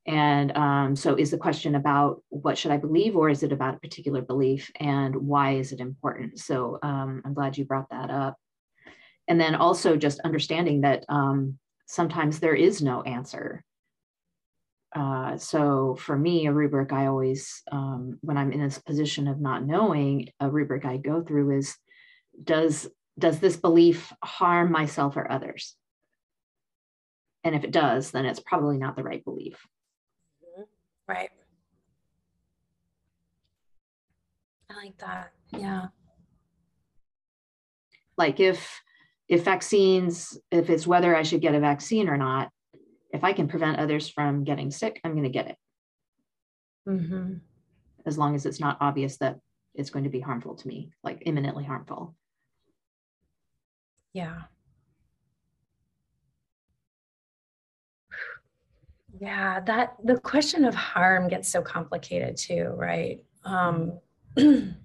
And 0.08 0.56
um, 0.58 0.96
so 0.96 1.16
is 1.16 1.30
the 1.30 1.38
question 1.38 1.76
about 1.76 2.24
what 2.30 2.58
should 2.58 2.72
i 2.72 2.78
believe 2.78 3.16
or 3.16 3.30
is 3.30 3.44
it 3.44 3.52
about 3.52 3.76
a 3.76 3.80
particular 3.80 4.22
belief 4.22 4.72
and 4.80 5.16
why 5.16 5.52
is 5.52 5.72
it 5.72 5.80
important? 5.80 6.40
So 6.40 6.80
um, 6.82 7.22
i'm 7.26 7.34
glad 7.34 7.58
you 7.58 7.66
brought 7.66 7.90
that 7.92 8.10
up. 8.10 8.38
And 9.28 9.40
then 9.40 9.54
also 9.54 9.96
just 9.96 10.20
understanding 10.22 10.82
that 10.82 11.06
um, 11.10 11.60
sometimes 11.86 12.40
there 12.40 12.56
is 12.56 12.82
no 12.82 13.04
answer 13.04 13.64
uh, 14.96 15.38
so 15.38 15.96
for 16.00 16.18
me, 16.18 16.48
a 16.48 16.54
rubric 16.54 16.92
I 16.92 17.08
always, 17.08 17.62
um, 17.72 18.18
when 18.22 18.38
I'm 18.38 18.52
in 18.52 18.62
this 18.62 18.80
position 18.80 19.28
of 19.28 19.40
not 19.40 19.66
knowing, 19.66 20.30
a 20.40 20.50
rubric 20.50 20.86
I 20.86 20.98
go 20.98 21.22
through 21.22 21.58
is, 21.58 21.76
does 22.44 22.90
does 23.18 23.40
this 23.40 23.58
belief 23.58 24.14
harm 24.24 24.72
myself 24.72 25.18
or 25.18 25.30
others? 25.30 25.76
And 27.44 27.54
if 27.54 27.66
it 27.66 27.72
does, 27.72 28.12
then 28.12 28.26
it's 28.26 28.40
probably 28.40 28.78
not 28.78 28.96
the 28.96 29.04
right 29.04 29.24
belief. 29.24 29.66
Right. 31.06 31.30
I 34.72 34.76
like 34.76 34.98
that. 35.00 35.34
Yeah. 35.52 35.88
Like 38.18 38.40
if 38.40 38.82
if 39.28 39.44
vaccines, 39.44 40.38
if 40.50 40.70
it's 40.70 40.88
whether 40.88 41.16
I 41.16 41.24
should 41.24 41.42
get 41.42 41.56
a 41.56 41.60
vaccine 41.60 42.10
or 42.10 42.18
not, 42.18 42.50
if 43.12 43.24
I 43.24 43.34
can 43.34 43.48
prevent 43.48 43.80
others 43.80 44.08
from 44.10 44.44
getting 44.44 44.72
sick, 44.72 45.00
I'm 45.04 45.12
going 45.12 45.24
to 45.24 45.30
get 45.30 45.48
it, 45.48 45.58
hmm 46.86 47.34
as 48.06 48.18
long 48.18 48.34
as 48.34 48.46
it's 48.46 48.60
not 48.62 48.78
obvious 48.80 49.18
that 49.18 49.38
it's 49.76 49.90
going 49.90 50.06
to 50.06 50.10
be 50.10 50.22
harmful 50.22 50.56
to 50.56 50.68
me, 50.68 50.92
like 51.04 51.22
imminently 51.26 51.64
harmful. 51.64 52.16
Yeah. 54.14 54.44
Yeah, 59.20 59.60
that 59.62 59.96
the 60.04 60.20
question 60.20 60.66
of 60.66 60.74
harm 60.74 61.28
gets 61.28 61.50
so 61.50 61.62
complicated 61.62 62.38
too, 62.38 62.74
right? 62.76 63.22
Um, 63.44 64.00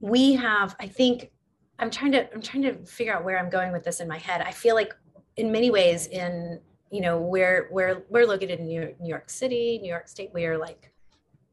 we 0.00 0.34
have, 0.34 0.76
I 0.80 0.86
think, 0.86 1.30
I'm 1.78 1.90
trying 1.90 2.12
to, 2.12 2.32
I'm 2.32 2.40
trying 2.40 2.62
to 2.62 2.84
figure 2.86 3.14
out 3.14 3.24
where 3.24 3.38
I'm 3.38 3.50
going 3.50 3.72
with 3.72 3.84
this 3.84 4.00
in 4.00 4.08
my 4.08 4.18
head. 4.18 4.40
I 4.40 4.50
feel 4.50 4.74
like, 4.74 4.94
in 5.36 5.52
many 5.52 5.70
ways, 5.70 6.06
in 6.06 6.60
you 6.90 7.00
know, 7.00 7.18
where 7.18 7.68
we're 7.72 8.04
we're 8.08 8.26
located 8.26 8.60
in 8.60 8.66
New 8.66 8.80
York, 8.80 9.00
New 9.00 9.08
York 9.08 9.28
City, 9.28 9.80
New 9.82 9.88
York 9.88 10.06
State, 10.06 10.30
we 10.32 10.46
are 10.46 10.56
like, 10.56 10.92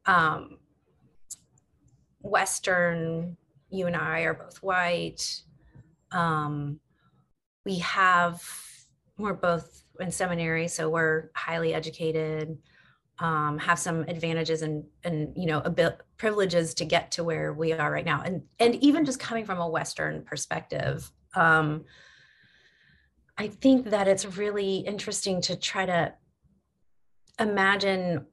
um, 0.06 0.58
Western. 2.20 3.36
You 3.70 3.86
and 3.86 3.96
I 3.96 4.20
are 4.20 4.34
both 4.34 4.62
white. 4.62 5.42
Um, 6.12 6.78
we 7.64 7.78
have, 7.78 8.42
we're 9.18 9.32
both 9.32 9.82
in 9.98 10.10
seminary, 10.10 10.68
so 10.68 10.90
we're 10.90 11.30
highly 11.34 11.74
educated. 11.74 12.58
Um, 13.18 13.58
have 13.58 13.78
some 13.78 14.02
advantages 14.02 14.62
and 14.62 14.84
and 15.04 15.32
you 15.36 15.46
know 15.46 15.60
a 15.64 15.70
bit 15.70 16.00
privileges 16.16 16.74
to 16.74 16.84
get 16.84 17.10
to 17.12 17.24
where 17.24 17.52
we 17.52 17.72
are 17.72 17.90
right 17.90 18.04
now, 18.04 18.22
and 18.22 18.42
and 18.58 18.74
even 18.76 19.04
just 19.04 19.18
coming 19.20 19.44
from 19.44 19.58
a 19.58 19.68
Western 19.68 20.22
perspective, 20.22 21.10
um, 21.34 21.84
I 23.38 23.48
think 23.48 23.90
that 23.90 24.08
it's 24.08 24.24
really 24.36 24.78
interesting 24.78 25.40
to 25.42 25.56
try 25.56 25.86
to 25.86 26.14
imagine 27.38 28.26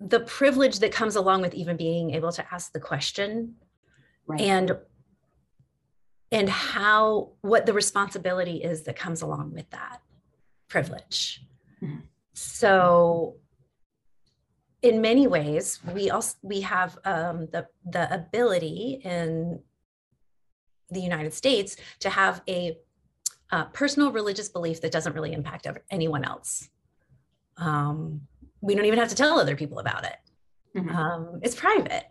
the 0.00 0.20
privilege 0.20 0.78
that 0.80 0.92
comes 0.92 1.16
along 1.16 1.40
with 1.42 1.54
even 1.54 1.76
being 1.76 2.14
able 2.14 2.32
to 2.32 2.54
ask 2.54 2.72
the 2.72 2.80
question 2.80 3.56
Right. 4.26 4.40
and 4.42 4.76
and 6.30 6.48
how 6.50 7.32
what 7.40 7.64
the 7.64 7.72
responsibility 7.72 8.58
is 8.62 8.82
that 8.82 8.94
comes 8.96 9.22
along 9.22 9.54
with 9.54 9.70
that 9.70 10.02
privilege 10.68 11.42
Mhm. 11.82 12.02
so 12.34 13.36
in 14.82 15.00
many 15.00 15.26
ways 15.26 15.80
we 15.94 16.10
also 16.10 16.36
we 16.42 16.60
have 16.60 16.98
um, 17.06 17.46
the 17.46 17.66
the 17.84 18.12
ability 18.14 19.00
in 19.02 19.62
the 20.90 21.00
united 21.00 21.32
states 21.32 21.76
to 22.00 22.10
have 22.10 22.42
a 22.46 22.78
uh, 23.50 23.64
personal 23.66 24.12
religious 24.12 24.48
belief 24.48 24.80
that 24.80 24.92
doesn't 24.92 25.14
really 25.14 25.32
impact 25.32 25.66
anyone 25.90 26.24
else. 26.24 26.68
Um, 27.56 28.22
we 28.60 28.74
don't 28.74 28.84
even 28.84 28.98
have 28.98 29.08
to 29.08 29.14
tell 29.14 29.38
other 29.38 29.56
people 29.56 29.78
about 29.78 30.04
it. 30.04 30.16
Mhm. 30.76 30.94
um, 30.94 31.40
it's 31.42 31.54
private 31.54 32.04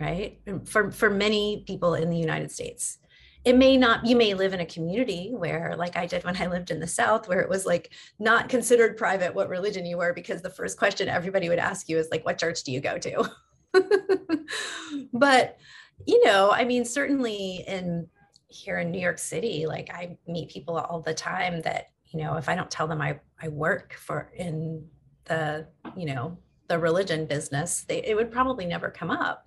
right? 0.00 0.40
For 0.64 0.90
for 0.90 1.10
many 1.10 1.64
people 1.66 1.94
in 1.94 2.08
the 2.08 2.16
united 2.16 2.50
states 2.50 2.98
it 3.44 3.56
may 3.56 3.76
not 3.76 4.04
you 4.04 4.16
may 4.16 4.34
live 4.34 4.52
in 4.52 4.60
a 4.60 4.66
community 4.66 5.30
where 5.32 5.74
like 5.76 5.96
i 5.96 6.06
did 6.06 6.24
when 6.24 6.36
i 6.36 6.46
lived 6.46 6.70
in 6.70 6.80
the 6.80 6.86
south 6.86 7.28
where 7.28 7.40
it 7.40 7.48
was 7.48 7.64
like 7.66 7.90
not 8.18 8.48
considered 8.48 8.96
private 8.96 9.34
what 9.34 9.48
religion 9.48 9.86
you 9.86 9.96
were 9.96 10.12
because 10.12 10.42
the 10.42 10.50
first 10.50 10.78
question 10.78 11.08
everybody 11.08 11.48
would 11.48 11.58
ask 11.58 11.88
you 11.88 11.98
is 11.98 12.08
like 12.10 12.24
what 12.24 12.38
church 12.38 12.62
do 12.64 12.72
you 12.72 12.80
go 12.80 12.98
to? 12.98 13.30
But 15.12 15.58
you 16.06 16.24
know 16.24 16.50
i 16.50 16.64
mean 16.64 16.84
certainly 16.84 17.64
in 17.66 18.08
here 18.48 18.78
in 18.78 18.90
new 18.90 19.00
york 19.00 19.18
city 19.18 19.66
like 19.66 19.90
i 19.92 20.16
meet 20.26 20.50
people 20.50 20.76
all 20.76 21.00
the 21.00 21.14
time 21.14 21.60
that 21.62 21.86
you 22.06 22.18
know 22.20 22.36
if 22.36 22.48
i 22.48 22.54
don't 22.54 22.70
tell 22.70 22.88
them 22.88 23.00
i 23.00 23.18
i 23.42 23.48
work 23.48 23.94
for 23.94 24.30
in 24.34 24.84
the 25.26 25.66
you 25.96 26.06
know 26.06 26.36
the 26.68 26.78
religion 26.78 27.24
business, 27.26 27.84
they, 27.88 28.04
it 28.04 28.14
would 28.14 28.30
probably 28.30 28.66
never 28.66 28.90
come 28.90 29.10
up 29.10 29.46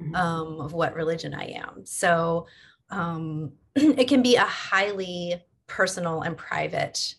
Mhm. 0.00 0.16
um, 0.16 0.60
of 0.60 0.72
what 0.72 0.94
religion 0.94 1.34
I 1.34 1.46
am. 1.56 1.84
So 1.84 2.46
um, 2.90 3.52
it 3.74 4.06
can 4.08 4.22
be 4.22 4.36
a 4.36 4.44
highly 4.44 5.42
personal 5.66 6.22
and 6.22 6.36
private 6.36 7.14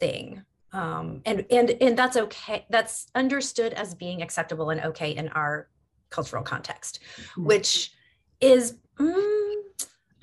thing. 0.00 0.44
Um, 0.72 1.22
and 1.24 1.46
and 1.50 1.70
and 1.80 1.96
that's 1.96 2.16
okay. 2.16 2.66
That's 2.70 3.06
understood 3.14 3.72
as 3.72 3.94
being 3.94 4.20
acceptable 4.22 4.70
and 4.70 4.80
okay 4.80 5.12
in 5.12 5.28
our 5.28 5.68
cultural 6.10 6.42
context, 6.42 7.00
Mhm. 7.36 7.44
which 7.44 7.92
is 8.40 8.74
mm, 8.98 9.35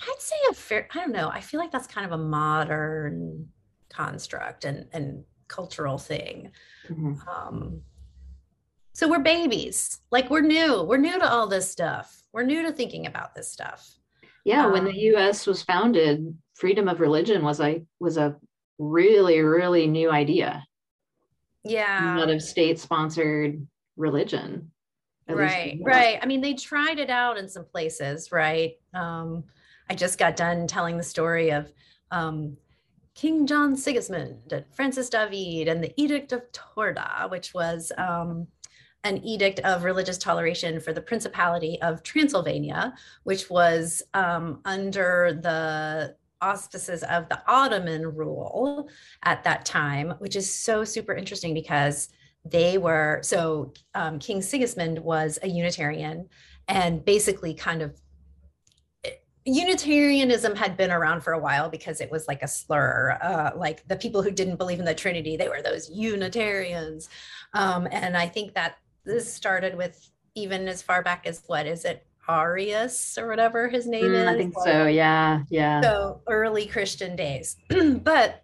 I'd 0.08 0.16
say 0.22 0.36
a 0.50 0.54
fair. 0.54 0.88
I 0.94 1.00
don't 1.00 1.12
know. 1.12 1.30
I 1.30 1.40
feel 1.42 1.60
like 1.60 1.72
that's 1.72 1.88
kind 1.88 2.06
of 2.06 2.12
a 2.12 2.24
modern 2.24 3.50
construct 3.90 4.66
and 4.66 4.88
and 4.94 5.24
cultural 5.48 5.98
thing. 5.98 6.52
Mhm. 6.88 7.28
Um, 7.28 7.82
so 8.94 9.08
we're 9.10 9.20
babies. 9.20 10.00
Like 10.12 10.30
we're 10.30 10.42
new. 10.42 10.84
We're 10.84 10.98
new 10.98 11.18
to 11.20 11.30
all 11.32 11.48
this 11.48 11.70
stuff. 11.72 12.24
We're 12.32 12.44
new 12.44 12.64
to 12.64 12.72
thinking 12.72 13.06
about 13.08 13.36
this 13.36 13.52
stuff. 13.52 13.98
Yeah, 14.46 14.68
when 14.68 14.82
Um, 14.88 14.92
the 14.94 15.00
US 15.16 15.48
was 15.48 15.64
founded, 15.64 16.36
freedom 16.56 16.88
of 16.90 17.00
religion 17.00 17.44
was 17.44 17.60
a 17.62 17.86
was 18.00 18.18
a 18.18 18.36
really, 18.80 19.40
really 19.42 19.88
new 19.88 20.12
idea. 20.12 20.66
Yeah. 21.64 22.16
Not 22.16 22.30
of 22.30 22.42
state-sponsored 22.42 23.66
religion. 23.96 24.72
at 25.30 25.38
least 25.38 25.56
in 25.56 25.80
right 25.86 25.96
right 25.96 26.20
i 26.22 26.26
mean 26.26 26.42
they 26.42 26.54
tried 26.54 27.00
it 27.00 27.10
out 27.10 27.38
in 27.38 27.48
some 27.48 27.64
places 27.64 28.30
right 28.34 28.74
um 28.94 29.42
i 29.90 29.96
just 29.96 30.20
got 30.20 30.36
done 30.36 30.68
telling 30.68 30.98
the 30.98 31.04
story 31.04 31.52
of 31.52 31.72
um 32.12 32.56
king 33.16 33.46
john 33.46 33.76
sigismund 33.76 34.52
and 34.52 34.66
francis 34.72 35.10
david 35.10 35.68
and 35.68 35.84
the 35.84 35.94
edict 35.98 36.32
of 36.32 36.42
torda 36.52 37.30
which 37.30 37.54
was 37.54 37.92
um 37.98 38.48
an 39.06 39.18
edict 39.26 39.60
of 39.62 39.84
religious 39.84 40.18
toleration 40.18 40.80
for 40.80 40.94
the 40.94 41.02
principality 41.02 41.82
of 41.82 42.04
transylvania 42.04 42.94
which 43.24 43.50
was 43.50 44.02
um, 44.14 44.62
under 44.66 45.40
the 45.42 46.16
auspices 46.42 47.04
of 47.04 47.28
the 47.30 47.42
ottoman 47.48 48.06
rule 48.06 48.90
at 49.24 49.44
that 49.44 49.66
time 49.66 50.12
which 50.20 50.36
is 50.36 50.54
so 50.54 50.84
super 50.84 51.14
interesting 51.14 51.54
because 51.54 52.10
they 52.46 52.78
were 52.78 53.20
so 53.24 53.74
um, 53.96 54.20
King 54.20 54.42
Sigismund 54.42 55.00
was 55.00 55.40
a 55.42 55.48
Unitarian 55.48 56.28
and 56.68 57.04
basically 57.04 57.54
kind 57.54 57.82
of 57.82 58.00
Unitarianism 59.46 60.56
had 60.56 60.78
been 60.78 60.92
around 60.92 61.22
for 61.22 61.34
a 61.34 61.40
while 61.40 61.70
because 61.70 62.00
it 62.02 62.10
was 62.12 62.28
like 62.28 62.42
a 62.44 62.48
slur. 62.48 63.18
Uh, 63.22 63.52
like 63.56 63.86
the 63.88 63.96
people 63.96 64.22
who 64.22 64.32
didn't 64.32 64.56
believe 64.56 64.80
in 64.80 64.86
the 64.86 64.96
Trinity, 64.96 65.36
they 65.36 65.50
were 65.50 65.62
those 65.62 65.90
Unitarians. 65.90 67.10
Um, 67.54 67.88
and 67.92 68.16
I 68.16 68.28
think 68.28 68.54
that 68.54 68.78
this 69.06 69.32
started 69.34 69.76
with 69.76 70.10
even 70.36 70.68
as 70.68 70.82
far 70.82 71.04
back 71.04 71.28
as 71.28 71.44
what 71.48 71.66
is 71.66 71.86
it, 71.86 72.06
Arius 72.30 73.18
or 73.18 73.28
whatever 73.28 73.68
his 73.68 73.86
name 73.86 74.06
Mm, 74.06 74.22
is? 74.22 74.28
I 74.28 74.38
think 74.38 74.54
so. 74.64 74.86
Yeah, 74.88 75.44
yeah. 75.50 75.82
so 75.82 76.22
early 76.28 76.66
Christian 76.66 77.16
days. 77.16 77.58
but 78.04 78.44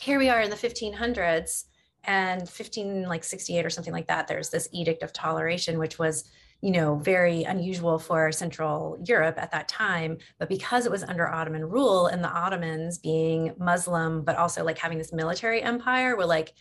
here 0.00 0.18
we 0.18 0.28
are 0.28 0.40
in 0.40 0.50
the 0.50 0.56
1500s 0.56 1.64
and 2.04 2.48
15 2.48 3.02
like 3.08 3.24
68 3.24 3.66
or 3.66 3.70
something 3.70 3.92
like 3.92 4.06
that. 4.06 4.28
There's 4.28 4.50
this 4.50 4.68
edict 4.72 5.02
of 5.02 5.12
toleration, 5.12 5.78
which 5.78 5.98
was 5.98 6.30
you 6.60 6.72
know 6.72 6.96
very 6.96 7.44
unusual 7.44 7.98
for 7.98 8.32
Central 8.32 8.98
Europe 9.04 9.36
at 9.38 9.50
that 9.52 9.68
time. 9.68 10.18
But 10.38 10.48
because 10.48 10.86
it 10.86 10.92
was 10.92 11.04
under 11.04 11.28
Ottoman 11.28 11.64
rule 11.64 12.06
and 12.06 12.22
the 12.22 12.30
Ottomans 12.30 12.98
being 12.98 13.54
Muslim, 13.58 14.24
but 14.24 14.36
also 14.36 14.64
like 14.64 14.78
having 14.78 14.98
this 14.98 15.12
military 15.12 15.62
empire, 15.62 16.16
were 16.16 16.26
like, 16.26 16.52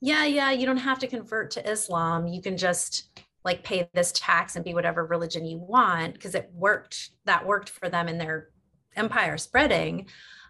yeah, 0.00 0.24
yeah, 0.24 0.50
you 0.50 0.66
don't 0.66 0.76
have 0.76 0.98
to 1.00 1.06
convert 1.06 1.50
to 1.52 1.70
Islam. 1.70 2.26
You 2.26 2.42
can 2.42 2.56
just 2.56 3.10
like 3.44 3.62
pay 3.62 3.88
this 3.92 4.12
tax 4.12 4.56
and 4.56 4.64
be 4.64 4.74
whatever 4.74 5.04
religion 5.04 5.44
you 5.44 5.58
want 5.58 6.14
because 6.14 6.34
it 6.34 6.50
worked. 6.54 7.10
That 7.26 7.46
worked 7.46 7.68
for 7.68 7.88
them 7.88 8.08
in 8.08 8.18
their 8.18 8.48
empire 8.96 9.36
spreading. 9.38 10.06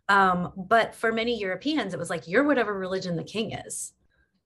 Um, 0.08 0.52
but 0.56 0.94
for 0.94 1.12
many 1.12 1.38
Europeans, 1.38 1.94
it 1.94 1.98
was 1.98 2.10
like, 2.10 2.28
you're 2.28 2.44
whatever 2.44 2.78
religion 2.78 3.16
the 3.16 3.24
king 3.24 3.52
is. 3.52 3.92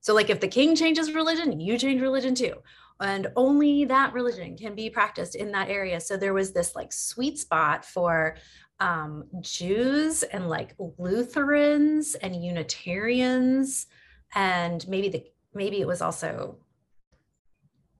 So, 0.00 0.14
like, 0.14 0.30
if 0.30 0.40
the 0.40 0.48
king 0.48 0.76
changes 0.76 1.12
religion, 1.12 1.60
you 1.60 1.76
change 1.76 2.00
religion 2.00 2.34
too. 2.34 2.54
And 3.00 3.28
only 3.36 3.84
that 3.86 4.12
religion 4.12 4.56
can 4.56 4.74
be 4.74 4.90
practiced 4.90 5.34
in 5.34 5.52
that 5.52 5.68
area. 5.68 6.00
So, 6.00 6.16
there 6.16 6.34
was 6.34 6.52
this 6.52 6.74
like 6.74 6.92
sweet 6.92 7.38
spot 7.38 7.84
for 7.84 8.36
um, 8.80 9.24
Jews 9.40 10.22
and 10.22 10.48
like 10.48 10.74
Lutherans 10.98 12.14
and 12.16 12.44
Unitarians. 12.44 13.86
And 14.34 14.86
maybe 14.88 15.08
the 15.08 15.24
maybe 15.54 15.80
it 15.80 15.86
was 15.86 16.02
also 16.02 16.58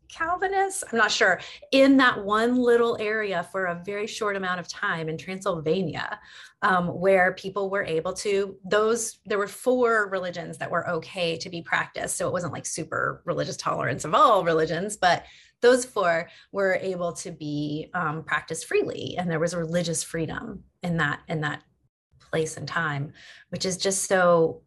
Calvinists, 0.09 0.85
I'm 0.91 0.99
not 0.99 1.11
sure, 1.11 1.41
in 1.71 1.97
that 1.99 2.25
one 2.25 2.57
little 2.57 2.97
area 2.99 3.47
for 3.53 3.67
a 3.67 3.83
very 3.85 4.07
short 4.07 4.37
amount 4.37 4.61
of 4.61 4.69
time 4.69 5.09
in 5.09 5.19
Transylvania, 5.19 6.19
um, 6.63 6.89
where 6.89 7.35
people 7.35 7.71
were 7.71 7.85
able 7.85 8.13
to, 8.15 8.57
those, 8.65 9.19
there 9.27 9.39
were 9.39 9.47
four 9.47 10.09
religions 10.11 10.59
that 10.59 10.71
were 10.71 10.89
okay 10.89 11.37
to 11.37 11.51
be 11.51 11.63
practiced. 11.63 12.17
So 12.17 12.27
it 12.27 12.33
wasn't 12.33 12.53
like 12.53 12.67
super 12.67 13.23
religious 13.27 13.57
tolerance 13.57 14.05
of 14.05 14.15
all 14.15 14.45
religions, 14.45 14.97
but 14.97 15.25
those 15.61 15.85
four 15.85 16.29
were 16.53 16.79
able 16.81 17.13
to 17.13 17.31
be 17.31 17.91
um, 17.95 18.23
practiced 18.25 18.67
freely. 18.67 19.17
And 19.19 19.31
there 19.31 19.41
was 19.41 19.55
religious 19.55 20.03
freedom 20.03 20.65
in 20.83 20.97
that, 20.99 21.21
in 21.29 21.41
that 21.43 21.63
place 22.21 22.57
and 22.57 22.67
time, 22.67 23.13
which 23.51 23.67
is 23.67 23.77
just 23.77 24.07
so 24.07 24.63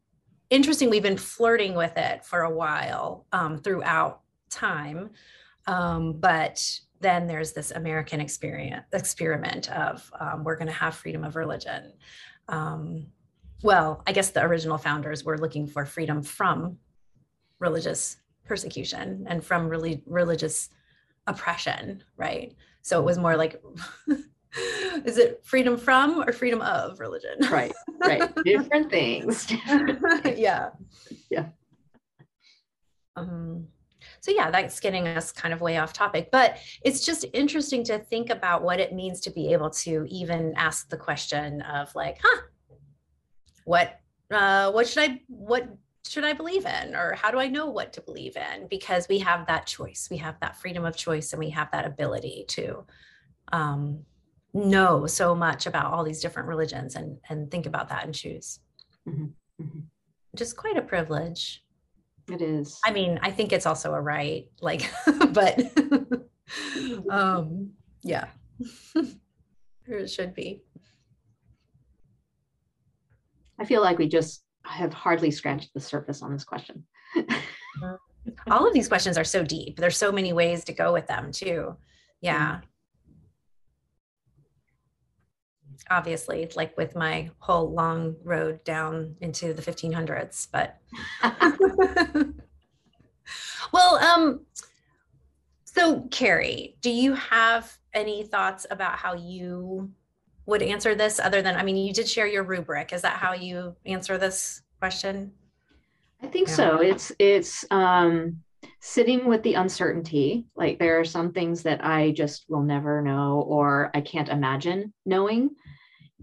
interesting. 0.49 0.89
We've 0.89 1.01
been 1.01 1.17
flirting 1.17 1.75
with 1.75 1.97
it 1.97 2.25
for 2.25 2.41
a 2.41 2.53
while 2.53 3.25
um, 3.31 3.57
throughout 3.57 4.21
time. 4.51 5.09
Um, 5.67 6.13
but 6.19 6.79
then 6.99 7.27
there's 7.27 7.53
this 7.53 7.71
American 7.71 8.21
experience 8.21 8.85
experiment 8.93 9.71
of 9.71 10.11
um, 10.19 10.43
we're 10.43 10.55
going 10.55 10.67
to 10.67 10.73
have 10.73 10.95
freedom 10.95 11.23
of 11.23 11.35
religion. 11.35 11.93
Um, 12.47 13.07
well, 13.63 14.03
I 14.07 14.11
guess 14.11 14.31
the 14.31 14.43
original 14.43 14.77
founders 14.77 15.23
were 15.23 15.37
looking 15.37 15.67
for 15.67 15.85
freedom 15.85 16.21
from 16.21 16.77
religious 17.59 18.17
persecution 18.45 19.25
and 19.29 19.43
from 19.43 19.69
really 19.69 20.03
religious 20.05 20.69
oppression, 21.27 22.03
right? 22.17 22.53
So 22.81 22.99
it 22.99 23.05
was 23.05 23.17
more 23.17 23.37
like, 23.37 23.61
is 25.05 25.17
it 25.17 25.41
freedom 25.43 25.77
from 25.77 26.21
or 26.21 26.31
freedom 26.33 26.61
of 26.61 26.99
religion? 26.99 27.37
Right, 27.51 27.73
right. 27.99 28.33
Different 28.43 28.89
things. 28.89 29.51
yeah. 30.25 30.69
Yeah. 31.29 31.47
Um, 33.15 33.67
so 34.21 34.31
yeah, 34.31 34.51
that's 34.51 34.79
getting 34.79 35.07
us 35.07 35.31
kind 35.31 35.53
of 35.53 35.61
way 35.61 35.77
off 35.77 35.93
topic, 35.93 36.29
but 36.31 36.57
it's 36.83 37.03
just 37.03 37.25
interesting 37.33 37.83
to 37.85 37.97
think 37.97 38.29
about 38.29 38.61
what 38.61 38.79
it 38.79 38.93
means 38.93 39.19
to 39.21 39.31
be 39.31 39.51
able 39.51 39.71
to 39.71 40.05
even 40.09 40.53
ask 40.55 40.89
the 40.89 40.97
question 40.97 41.61
of 41.63 41.93
like, 41.95 42.19
huh, 42.23 42.41
what, 43.65 43.99
uh, 44.29 44.71
what 44.71 44.87
should 44.87 45.09
I, 45.09 45.21
what 45.27 45.67
should 46.07 46.23
I 46.23 46.33
believe 46.33 46.67
in, 46.67 46.95
or 46.95 47.13
how 47.13 47.31
do 47.31 47.39
I 47.39 47.47
know 47.47 47.65
what 47.65 47.93
to 47.93 48.01
believe 48.01 48.37
in? 48.37 48.67
Because 48.69 49.07
we 49.09 49.17
have 49.19 49.47
that 49.47 49.65
choice, 49.65 50.07
we 50.11 50.17
have 50.17 50.39
that 50.41 50.55
freedom 50.55 50.85
of 50.85 50.95
choice, 50.95 51.33
and 51.33 51.39
we 51.39 51.49
have 51.49 51.71
that 51.71 51.87
ability 51.87 52.45
to 52.49 52.85
um, 53.51 54.05
know 54.53 55.07
so 55.07 55.33
much 55.33 55.65
about 55.65 55.91
all 55.91 56.03
these 56.03 56.21
different 56.21 56.47
religions 56.47 56.95
and 56.95 57.17
and 57.29 57.49
think 57.49 57.65
about 57.65 57.89
that 57.89 58.05
and 58.05 58.13
choose. 58.13 58.59
Mhm, 59.07 59.31
mhm. 59.59 59.83
Just 60.35 60.57
quite 60.57 60.77
a 60.77 60.81
privilege. 60.81 61.63
It 62.31 62.41
is. 62.41 62.79
I 62.85 62.91
mean, 62.91 63.19
I 63.21 63.31
think 63.31 63.51
it's 63.51 63.65
also 63.65 63.93
a 63.93 64.01
right, 64.01 64.45
like, 64.61 64.89
but 65.31 65.59
um, 67.09 67.71
yeah, 68.03 68.27
it 69.85 70.09
should 70.09 70.33
be. 70.33 70.63
I 73.59 73.65
feel 73.65 73.81
like 73.81 73.97
we 73.97 74.07
just 74.07 74.43
have 74.63 74.93
hardly 74.93 75.29
scratched 75.29 75.73
the 75.73 75.79
surface 75.81 76.21
on 76.21 76.31
this 76.31 76.43
question. 76.43 76.83
All 78.49 78.67
of 78.67 78.73
these 78.73 78.87
questions 78.87 79.17
are 79.17 79.23
so 79.23 79.43
deep. 79.43 79.77
There's 79.77 79.97
so 79.97 80.11
many 80.11 80.33
ways 80.33 80.63
to 80.65 80.73
go 80.73 80.93
with 80.93 81.07
them 81.07 81.31
too. 81.31 81.75
Yeah. 82.21 82.61
Obviously, 85.89 86.49
like 86.55 86.77
with 86.77 86.95
my 86.95 87.29
whole 87.39 87.71
long 87.71 88.15
road 88.23 88.63
down 88.63 89.15
into 89.21 89.53
the 89.53 89.61
1500s, 89.61 90.47
but 90.51 90.77
well, 93.73 93.95
um, 93.97 94.45
so 95.65 96.01
Carrie, 96.11 96.75
do 96.81 96.89
you 96.89 97.13
have 97.13 97.77
any 97.93 98.23
thoughts 98.23 98.65
about 98.69 98.97
how 98.97 99.13
you 99.15 99.91
would 100.45 100.61
answer 100.61 100.95
this 100.95 101.19
other 101.19 101.41
than, 101.41 101.55
I 101.55 101.63
mean, 101.63 101.77
you 101.77 101.93
did 101.93 102.09
share 102.09 102.27
your 102.27 102.43
rubric. 102.43 102.91
Is 102.93 103.03
that 103.03 103.13
how 103.13 103.33
you 103.33 103.75
answer 103.85 104.17
this 104.17 104.61
question? 104.79 105.31
I 106.21 106.27
think 106.27 106.49
Yeah. 106.49 106.55
so. 106.55 106.77
It's 106.81 107.11
it's 107.19 107.65
um 107.71 108.43
sitting 108.81 109.25
with 109.25 109.43
the 109.43 109.53
uncertainty. 109.53 110.47
Like 110.55 110.79
there 110.79 110.99
are 110.99 111.05
some 111.05 111.31
things 111.31 111.63
that 111.63 111.85
I 111.85 112.11
just 112.11 112.45
will 112.49 112.63
never 112.63 113.01
know 113.01 113.41
or 113.47 113.91
I 113.93 114.01
can't 114.01 114.29
imagine 114.29 114.93
knowing 115.05 115.51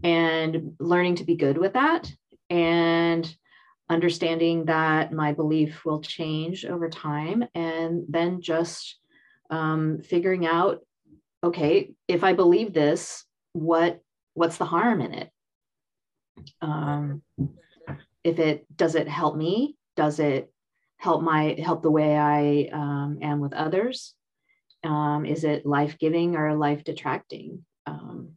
and 0.03 0.73
learning 0.79 1.17
to 1.17 1.25
be 1.25 1.37
good 1.37 1.57
with 1.57 1.73
that 1.75 2.13
and 2.51 3.33
understanding 3.91 4.67
that 4.67 5.13
my 5.13 5.33
belief 5.33 5.85
will 5.85 6.01
change 6.01 6.65
over 6.65 6.89
time, 6.89 7.45
and 7.55 8.05
then 8.09 8.41
just 8.41 8.99
um, 9.51 10.01
figuring 10.03 10.47
out, 10.47 10.81
okay, 11.43 11.93
if 12.07 12.23
I 12.25 12.33
believe 12.33 12.73
this, 12.73 13.25
what 13.53 14.01
what's 14.35 14.59
the 14.59 14.65
harm 14.65 15.01
in 15.01 15.15
it? 15.15 15.31
Um, 16.61 17.23
if 18.23 18.39
it 18.39 18.67
does 18.77 18.95
it 18.95 19.09
help 19.09 19.37
me? 19.37 19.77
Does 19.97 20.21
it 20.21 20.53
help 20.99 21.23
my 21.23 21.57
help 21.63 21.83
the 21.83 21.91
way 21.91 22.17
I 22.17 22.69
um, 22.73 23.19
am 23.23 23.41
with 23.41 23.55
others? 23.55 24.15
Um, 24.85 25.25
is 25.25 25.45
it 25.45 25.67
life 25.67 25.99
giving 25.99 26.37
or 26.37 26.55
life 26.55 26.85
detracting? 26.85 27.65
Um, 27.87 28.35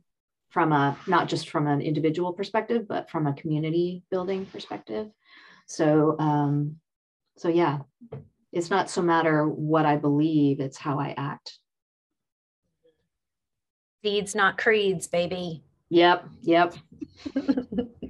from 0.50 0.74
a 0.74 0.98
not 1.08 1.30
just 1.30 1.50
from 1.50 1.66
an 1.66 1.82
individual 1.82 2.34
perspective, 2.34 2.88
but 2.88 3.10
from 3.10 3.26
a 3.26 3.34
community 3.34 4.04
building 4.12 4.46
perspective. 4.46 5.10
So, 5.66 6.18
um, 6.20 6.78
so 7.38 7.48
yeah, 7.48 7.80
it's 8.52 8.70
not 8.70 8.90
so 8.90 9.02
matter 9.02 9.48
what 9.48 9.86
I 9.86 9.96
believe; 9.96 10.60
it's 10.60 10.78
how 10.78 11.00
I 11.00 11.16
act. 11.18 11.58
Deeds, 14.04 14.36
not 14.36 14.58
creeds, 14.58 15.08
baby. 15.08 15.64
Yep, 15.90 16.26
yep. 16.42 16.76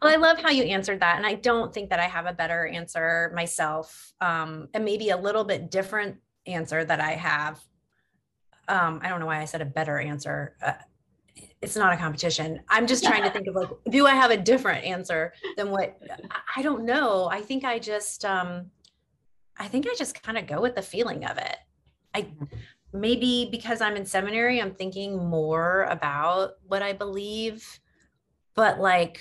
well, 0.00 0.12
I 0.12 0.16
love 0.16 0.38
how 0.38 0.50
you 0.50 0.64
answered 0.64 1.00
that. 1.00 1.16
And 1.16 1.26
I 1.26 1.34
don't 1.34 1.72
think 1.72 1.90
that 1.90 2.00
I 2.00 2.06
have 2.06 2.26
a 2.26 2.32
better 2.32 2.66
answer 2.66 3.32
myself, 3.34 4.12
um, 4.20 4.68
and 4.74 4.84
maybe 4.84 5.10
a 5.10 5.16
little 5.16 5.44
bit 5.44 5.70
different 5.70 6.16
answer 6.46 6.84
that 6.84 7.00
I 7.00 7.12
have. 7.12 7.60
Um, 8.68 9.00
I 9.02 9.08
don't 9.08 9.20
know 9.20 9.26
why 9.26 9.40
I 9.40 9.44
said 9.44 9.62
a 9.62 9.66
better 9.66 9.98
answer. 9.98 10.56
Uh, 10.62 10.72
it's 11.60 11.76
not 11.76 11.92
a 11.92 11.96
competition. 11.96 12.60
I'm 12.68 12.86
just 12.86 13.04
trying 13.04 13.22
to 13.22 13.30
think 13.30 13.46
of 13.48 13.54
like, 13.54 13.70
do 13.90 14.06
I 14.06 14.14
have 14.14 14.30
a 14.30 14.36
different 14.36 14.84
answer 14.84 15.32
than 15.56 15.70
what 15.70 15.98
I 16.54 16.62
don't 16.62 16.84
know. 16.84 17.28
I 17.30 17.40
think 17.40 17.64
I 17.64 17.78
just, 17.78 18.24
um, 18.24 18.70
I 19.56 19.66
think 19.66 19.86
I 19.88 19.94
just 19.96 20.22
kind 20.22 20.38
of 20.38 20.46
go 20.46 20.60
with 20.60 20.76
the 20.76 20.82
feeling 20.82 21.24
of 21.24 21.36
it. 21.38 21.56
I 22.14 22.28
maybe 22.92 23.48
because 23.50 23.80
I'm 23.80 23.96
in 23.96 24.06
seminary, 24.06 24.60
I'm 24.60 24.74
thinking 24.74 25.28
more 25.28 25.84
about 25.84 26.52
what 26.66 26.82
I 26.82 26.92
believe, 26.92 27.80
but 28.58 28.80
like, 28.80 29.20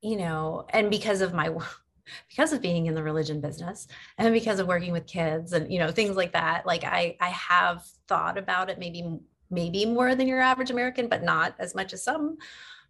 you 0.00 0.16
know, 0.16 0.64
and 0.70 0.88
because 0.88 1.20
of 1.20 1.34
my 1.34 1.50
because 2.28 2.52
of 2.54 2.62
being 2.62 2.86
in 2.86 2.94
the 2.94 3.02
religion 3.02 3.42
business 3.42 3.86
and 4.16 4.32
because 4.32 4.58
of 4.58 4.66
working 4.66 4.92
with 4.92 5.06
kids 5.06 5.52
and 5.52 5.70
you 5.72 5.78
know 5.78 5.90
things 5.90 6.16
like 6.16 6.32
that 6.34 6.66
like 6.66 6.84
i 6.84 7.16
i 7.18 7.30
have 7.30 7.82
thought 8.08 8.36
about 8.36 8.68
it 8.68 8.78
maybe 8.78 9.02
maybe 9.50 9.86
more 9.86 10.14
than 10.14 10.26
your 10.26 10.40
average 10.40 10.70
American, 10.70 11.08
but 11.08 11.22
not 11.22 11.54
as 11.58 11.74
much 11.74 11.92
as 11.92 12.02
some 12.02 12.36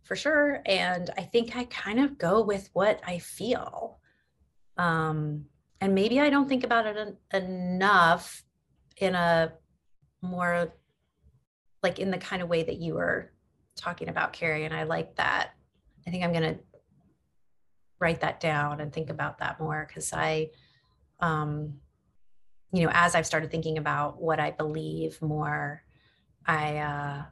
for 0.03 0.17
sure. 0.17 0.63
And 0.67 1.11
I 1.17 1.23
think 1.23 1.57
I 1.57 1.65
kind 1.65 2.01
of 2.01 2.19
go 2.19 2.43
with 2.43 2.71
what 2.73 3.01
I 3.07 3.19
feel. 3.19 3.99
Um, 4.77 5.47
and 5.81 5.95
maybe 5.95 6.21
I 6.21 6.31
don't 6.31 6.49
think 6.49 6.65
about 6.65 6.87
it 6.87 6.97
en- 6.97 7.43
enough 7.43 8.43
in 8.97 9.15
a 9.15 9.53
more 10.23 10.73
like 11.83 11.99
in 11.99 12.11
the 12.11 12.19
kind 12.19 12.43
of 12.43 12.49
way 12.49 12.63
that 12.63 12.79
you 12.79 12.95
were 12.95 13.34
talking 13.77 14.09
about, 14.09 14.33
Carrie. 14.33 14.65
And 14.65 14.75
I 14.75 14.85
like 14.85 15.17
that. 15.17 15.51
I 16.07 16.11
think 16.11 16.25
I'm 16.25 16.33
going 16.33 16.55
to 16.55 16.61
write 17.99 18.21
that 18.21 18.41
down 18.41 18.81
and 18.81 18.93
think 18.93 19.11
about 19.11 19.39
that 19.39 19.59
more 19.61 19.85
because 19.87 20.13
I, 20.13 20.51
um, 21.21 21.75
you 22.73 22.85
know, 22.85 22.91
as 22.93 23.15
I've 23.15 23.27
started 23.27 23.51
thinking 23.51 23.79
about 23.79 24.21
what 24.21 24.41
I 24.41 24.51
believe 24.51 25.21
more, 25.23 25.83
I 26.47 26.77
uh, 26.79 27.23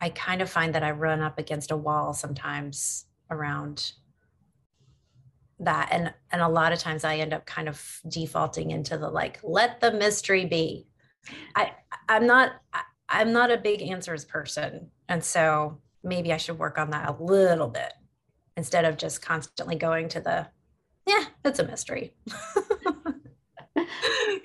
I 0.00 0.10
kind 0.10 0.42
of 0.42 0.50
find 0.50 0.74
that 0.74 0.82
I 0.82 0.90
run 0.90 1.20
up 1.20 1.38
against 1.38 1.70
a 1.70 1.76
wall 1.76 2.12
sometimes 2.12 3.06
around 3.30 3.92
that 5.60 5.88
and 5.92 6.12
and 6.30 6.42
a 6.42 6.48
lot 6.48 6.72
of 6.72 6.78
times 6.78 7.04
I 7.04 7.16
end 7.16 7.32
up 7.32 7.46
kind 7.46 7.68
of 7.68 8.00
defaulting 8.08 8.70
into 8.70 8.98
the 8.98 9.08
like 9.08 9.40
let 9.42 9.80
the 9.80 9.92
mystery 9.92 10.44
be. 10.44 10.86
I 11.54 11.72
I'm 12.08 12.26
not 12.26 12.52
I'm 13.12 13.32
not 13.32 13.52
a 13.52 13.58
big 13.58 13.82
answers 13.82 14.24
person 14.24 14.90
and 15.08 15.22
so 15.22 15.78
maybe 16.02 16.32
I 16.32 16.38
should 16.38 16.58
work 16.58 16.78
on 16.78 16.90
that 16.90 17.08
a 17.08 17.22
little 17.22 17.68
bit 17.68 17.92
instead 18.56 18.84
of 18.84 18.96
just 18.96 19.22
constantly 19.22 19.76
going 19.76 20.08
to 20.08 20.20
the 20.20 20.48
yeah, 21.06 21.24
it's 21.44 21.58
a 21.58 21.66
mystery. 21.66 22.14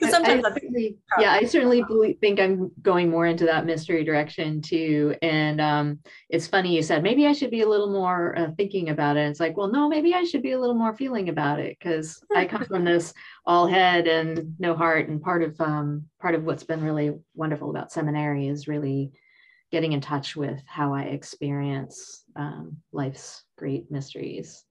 sometimes 0.01 0.45
I, 0.45 0.49
I 0.49 0.53
certainly, 0.53 0.97
yeah, 1.19 1.31
I 1.33 1.43
certainly 1.45 1.83
believe, 1.83 2.17
think 2.19 2.39
I'm 2.39 2.71
going 2.81 3.09
more 3.09 3.25
into 3.25 3.45
that 3.45 3.65
mystery 3.65 4.03
direction 4.03 4.61
too. 4.61 5.15
And 5.21 5.59
um, 5.61 5.99
it's 6.29 6.47
funny 6.47 6.75
you 6.75 6.81
said 6.81 7.03
maybe 7.03 7.25
I 7.27 7.33
should 7.33 7.51
be 7.51 7.61
a 7.61 7.67
little 7.67 7.91
more 7.91 8.37
uh, 8.37 8.51
thinking 8.57 8.89
about 8.89 9.17
it. 9.17 9.29
It's 9.29 9.39
like, 9.39 9.57
well, 9.57 9.71
no, 9.71 9.87
maybe 9.87 10.13
I 10.13 10.23
should 10.23 10.43
be 10.43 10.51
a 10.51 10.59
little 10.59 10.75
more 10.75 10.93
feeling 10.93 11.29
about 11.29 11.59
it 11.59 11.77
because 11.79 12.21
I 12.35 12.45
come 12.45 12.65
from 12.65 12.83
this 12.85 13.13
all 13.45 13.67
head 13.67 14.07
and 14.07 14.55
no 14.59 14.75
heart. 14.75 15.09
And 15.09 15.21
part 15.21 15.43
of 15.43 15.59
um, 15.59 16.05
part 16.21 16.35
of 16.35 16.43
what's 16.43 16.63
been 16.63 16.83
really 16.83 17.13
wonderful 17.35 17.69
about 17.69 17.91
seminary 17.91 18.47
is 18.47 18.67
really 18.67 19.11
getting 19.71 19.93
in 19.93 20.01
touch 20.01 20.35
with 20.35 20.61
how 20.65 20.93
I 20.93 21.03
experience 21.03 22.23
um, 22.35 22.77
life's 22.91 23.43
great 23.57 23.91
mysteries. 23.91 24.63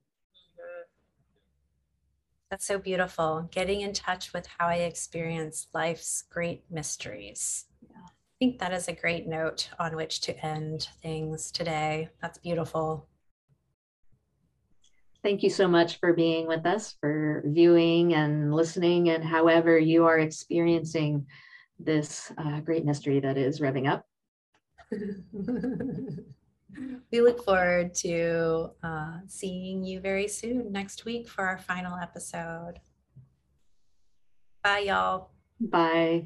That's 2.49 2.65
so 2.65 2.79
beautiful. 2.79 3.49
Getting 3.51 3.81
in 3.81 3.91
touch 3.91 4.31
with 4.31 4.47
how 4.57 4.67
I 4.67 4.75
experience 4.75 5.67
life's 5.73 6.23
great 6.29 6.63
mysteries. 6.69 7.65
Yeah. 7.81 7.97
I 8.05 8.35
think 8.39 8.59
that 8.59 8.71
is 8.71 8.87
a 8.87 8.93
great 8.93 9.27
note 9.27 9.69
on 9.79 9.97
which 9.97 10.21
to 10.21 10.45
end 10.45 10.87
things 11.01 11.51
today. 11.51 12.09
That's 12.21 12.37
beautiful. 12.37 13.09
Thank 15.23 15.43
you 15.43 15.49
so 15.49 15.67
much 15.67 15.99
for 15.99 16.13
being 16.13 16.47
with 16.47 16.65
us, 16.65 16.95
for 17.01 17.43
viewing 17.45 18.13
and 18.13 18.53
listening, 18.53 19.09
and 19.09 19.23
however 19.23 19.77
you 19.77 20.05
are 20.05 20.19
experiencing 20.19 21.25
this 21.79 22.31
uh, 22.37 22.61
great 22.61 22.85
mystery 22.85 23.19
that 23.19 23.37
is 23.37 23.59
revving 23.59 23.89
up. 23.89 24.05
We 27.11 27.21
look 27.21 27.43
forward 27.43 27.93
to 27.95 28.71
uh, 28.83 29.19
seeing 29.27 29.83
you 29.83 29.99
very 29.99 30.27
soon 30.27 30.71
next 30.71 31.05
week 31.05 31.27
for 31.27 31.45
our 31.45 31.57
final 31.57 31.97
episode. 31.97 32.81
Bye, 34.61 34.79
y'all. 34.79 35.29
Bye. 35.61 36.25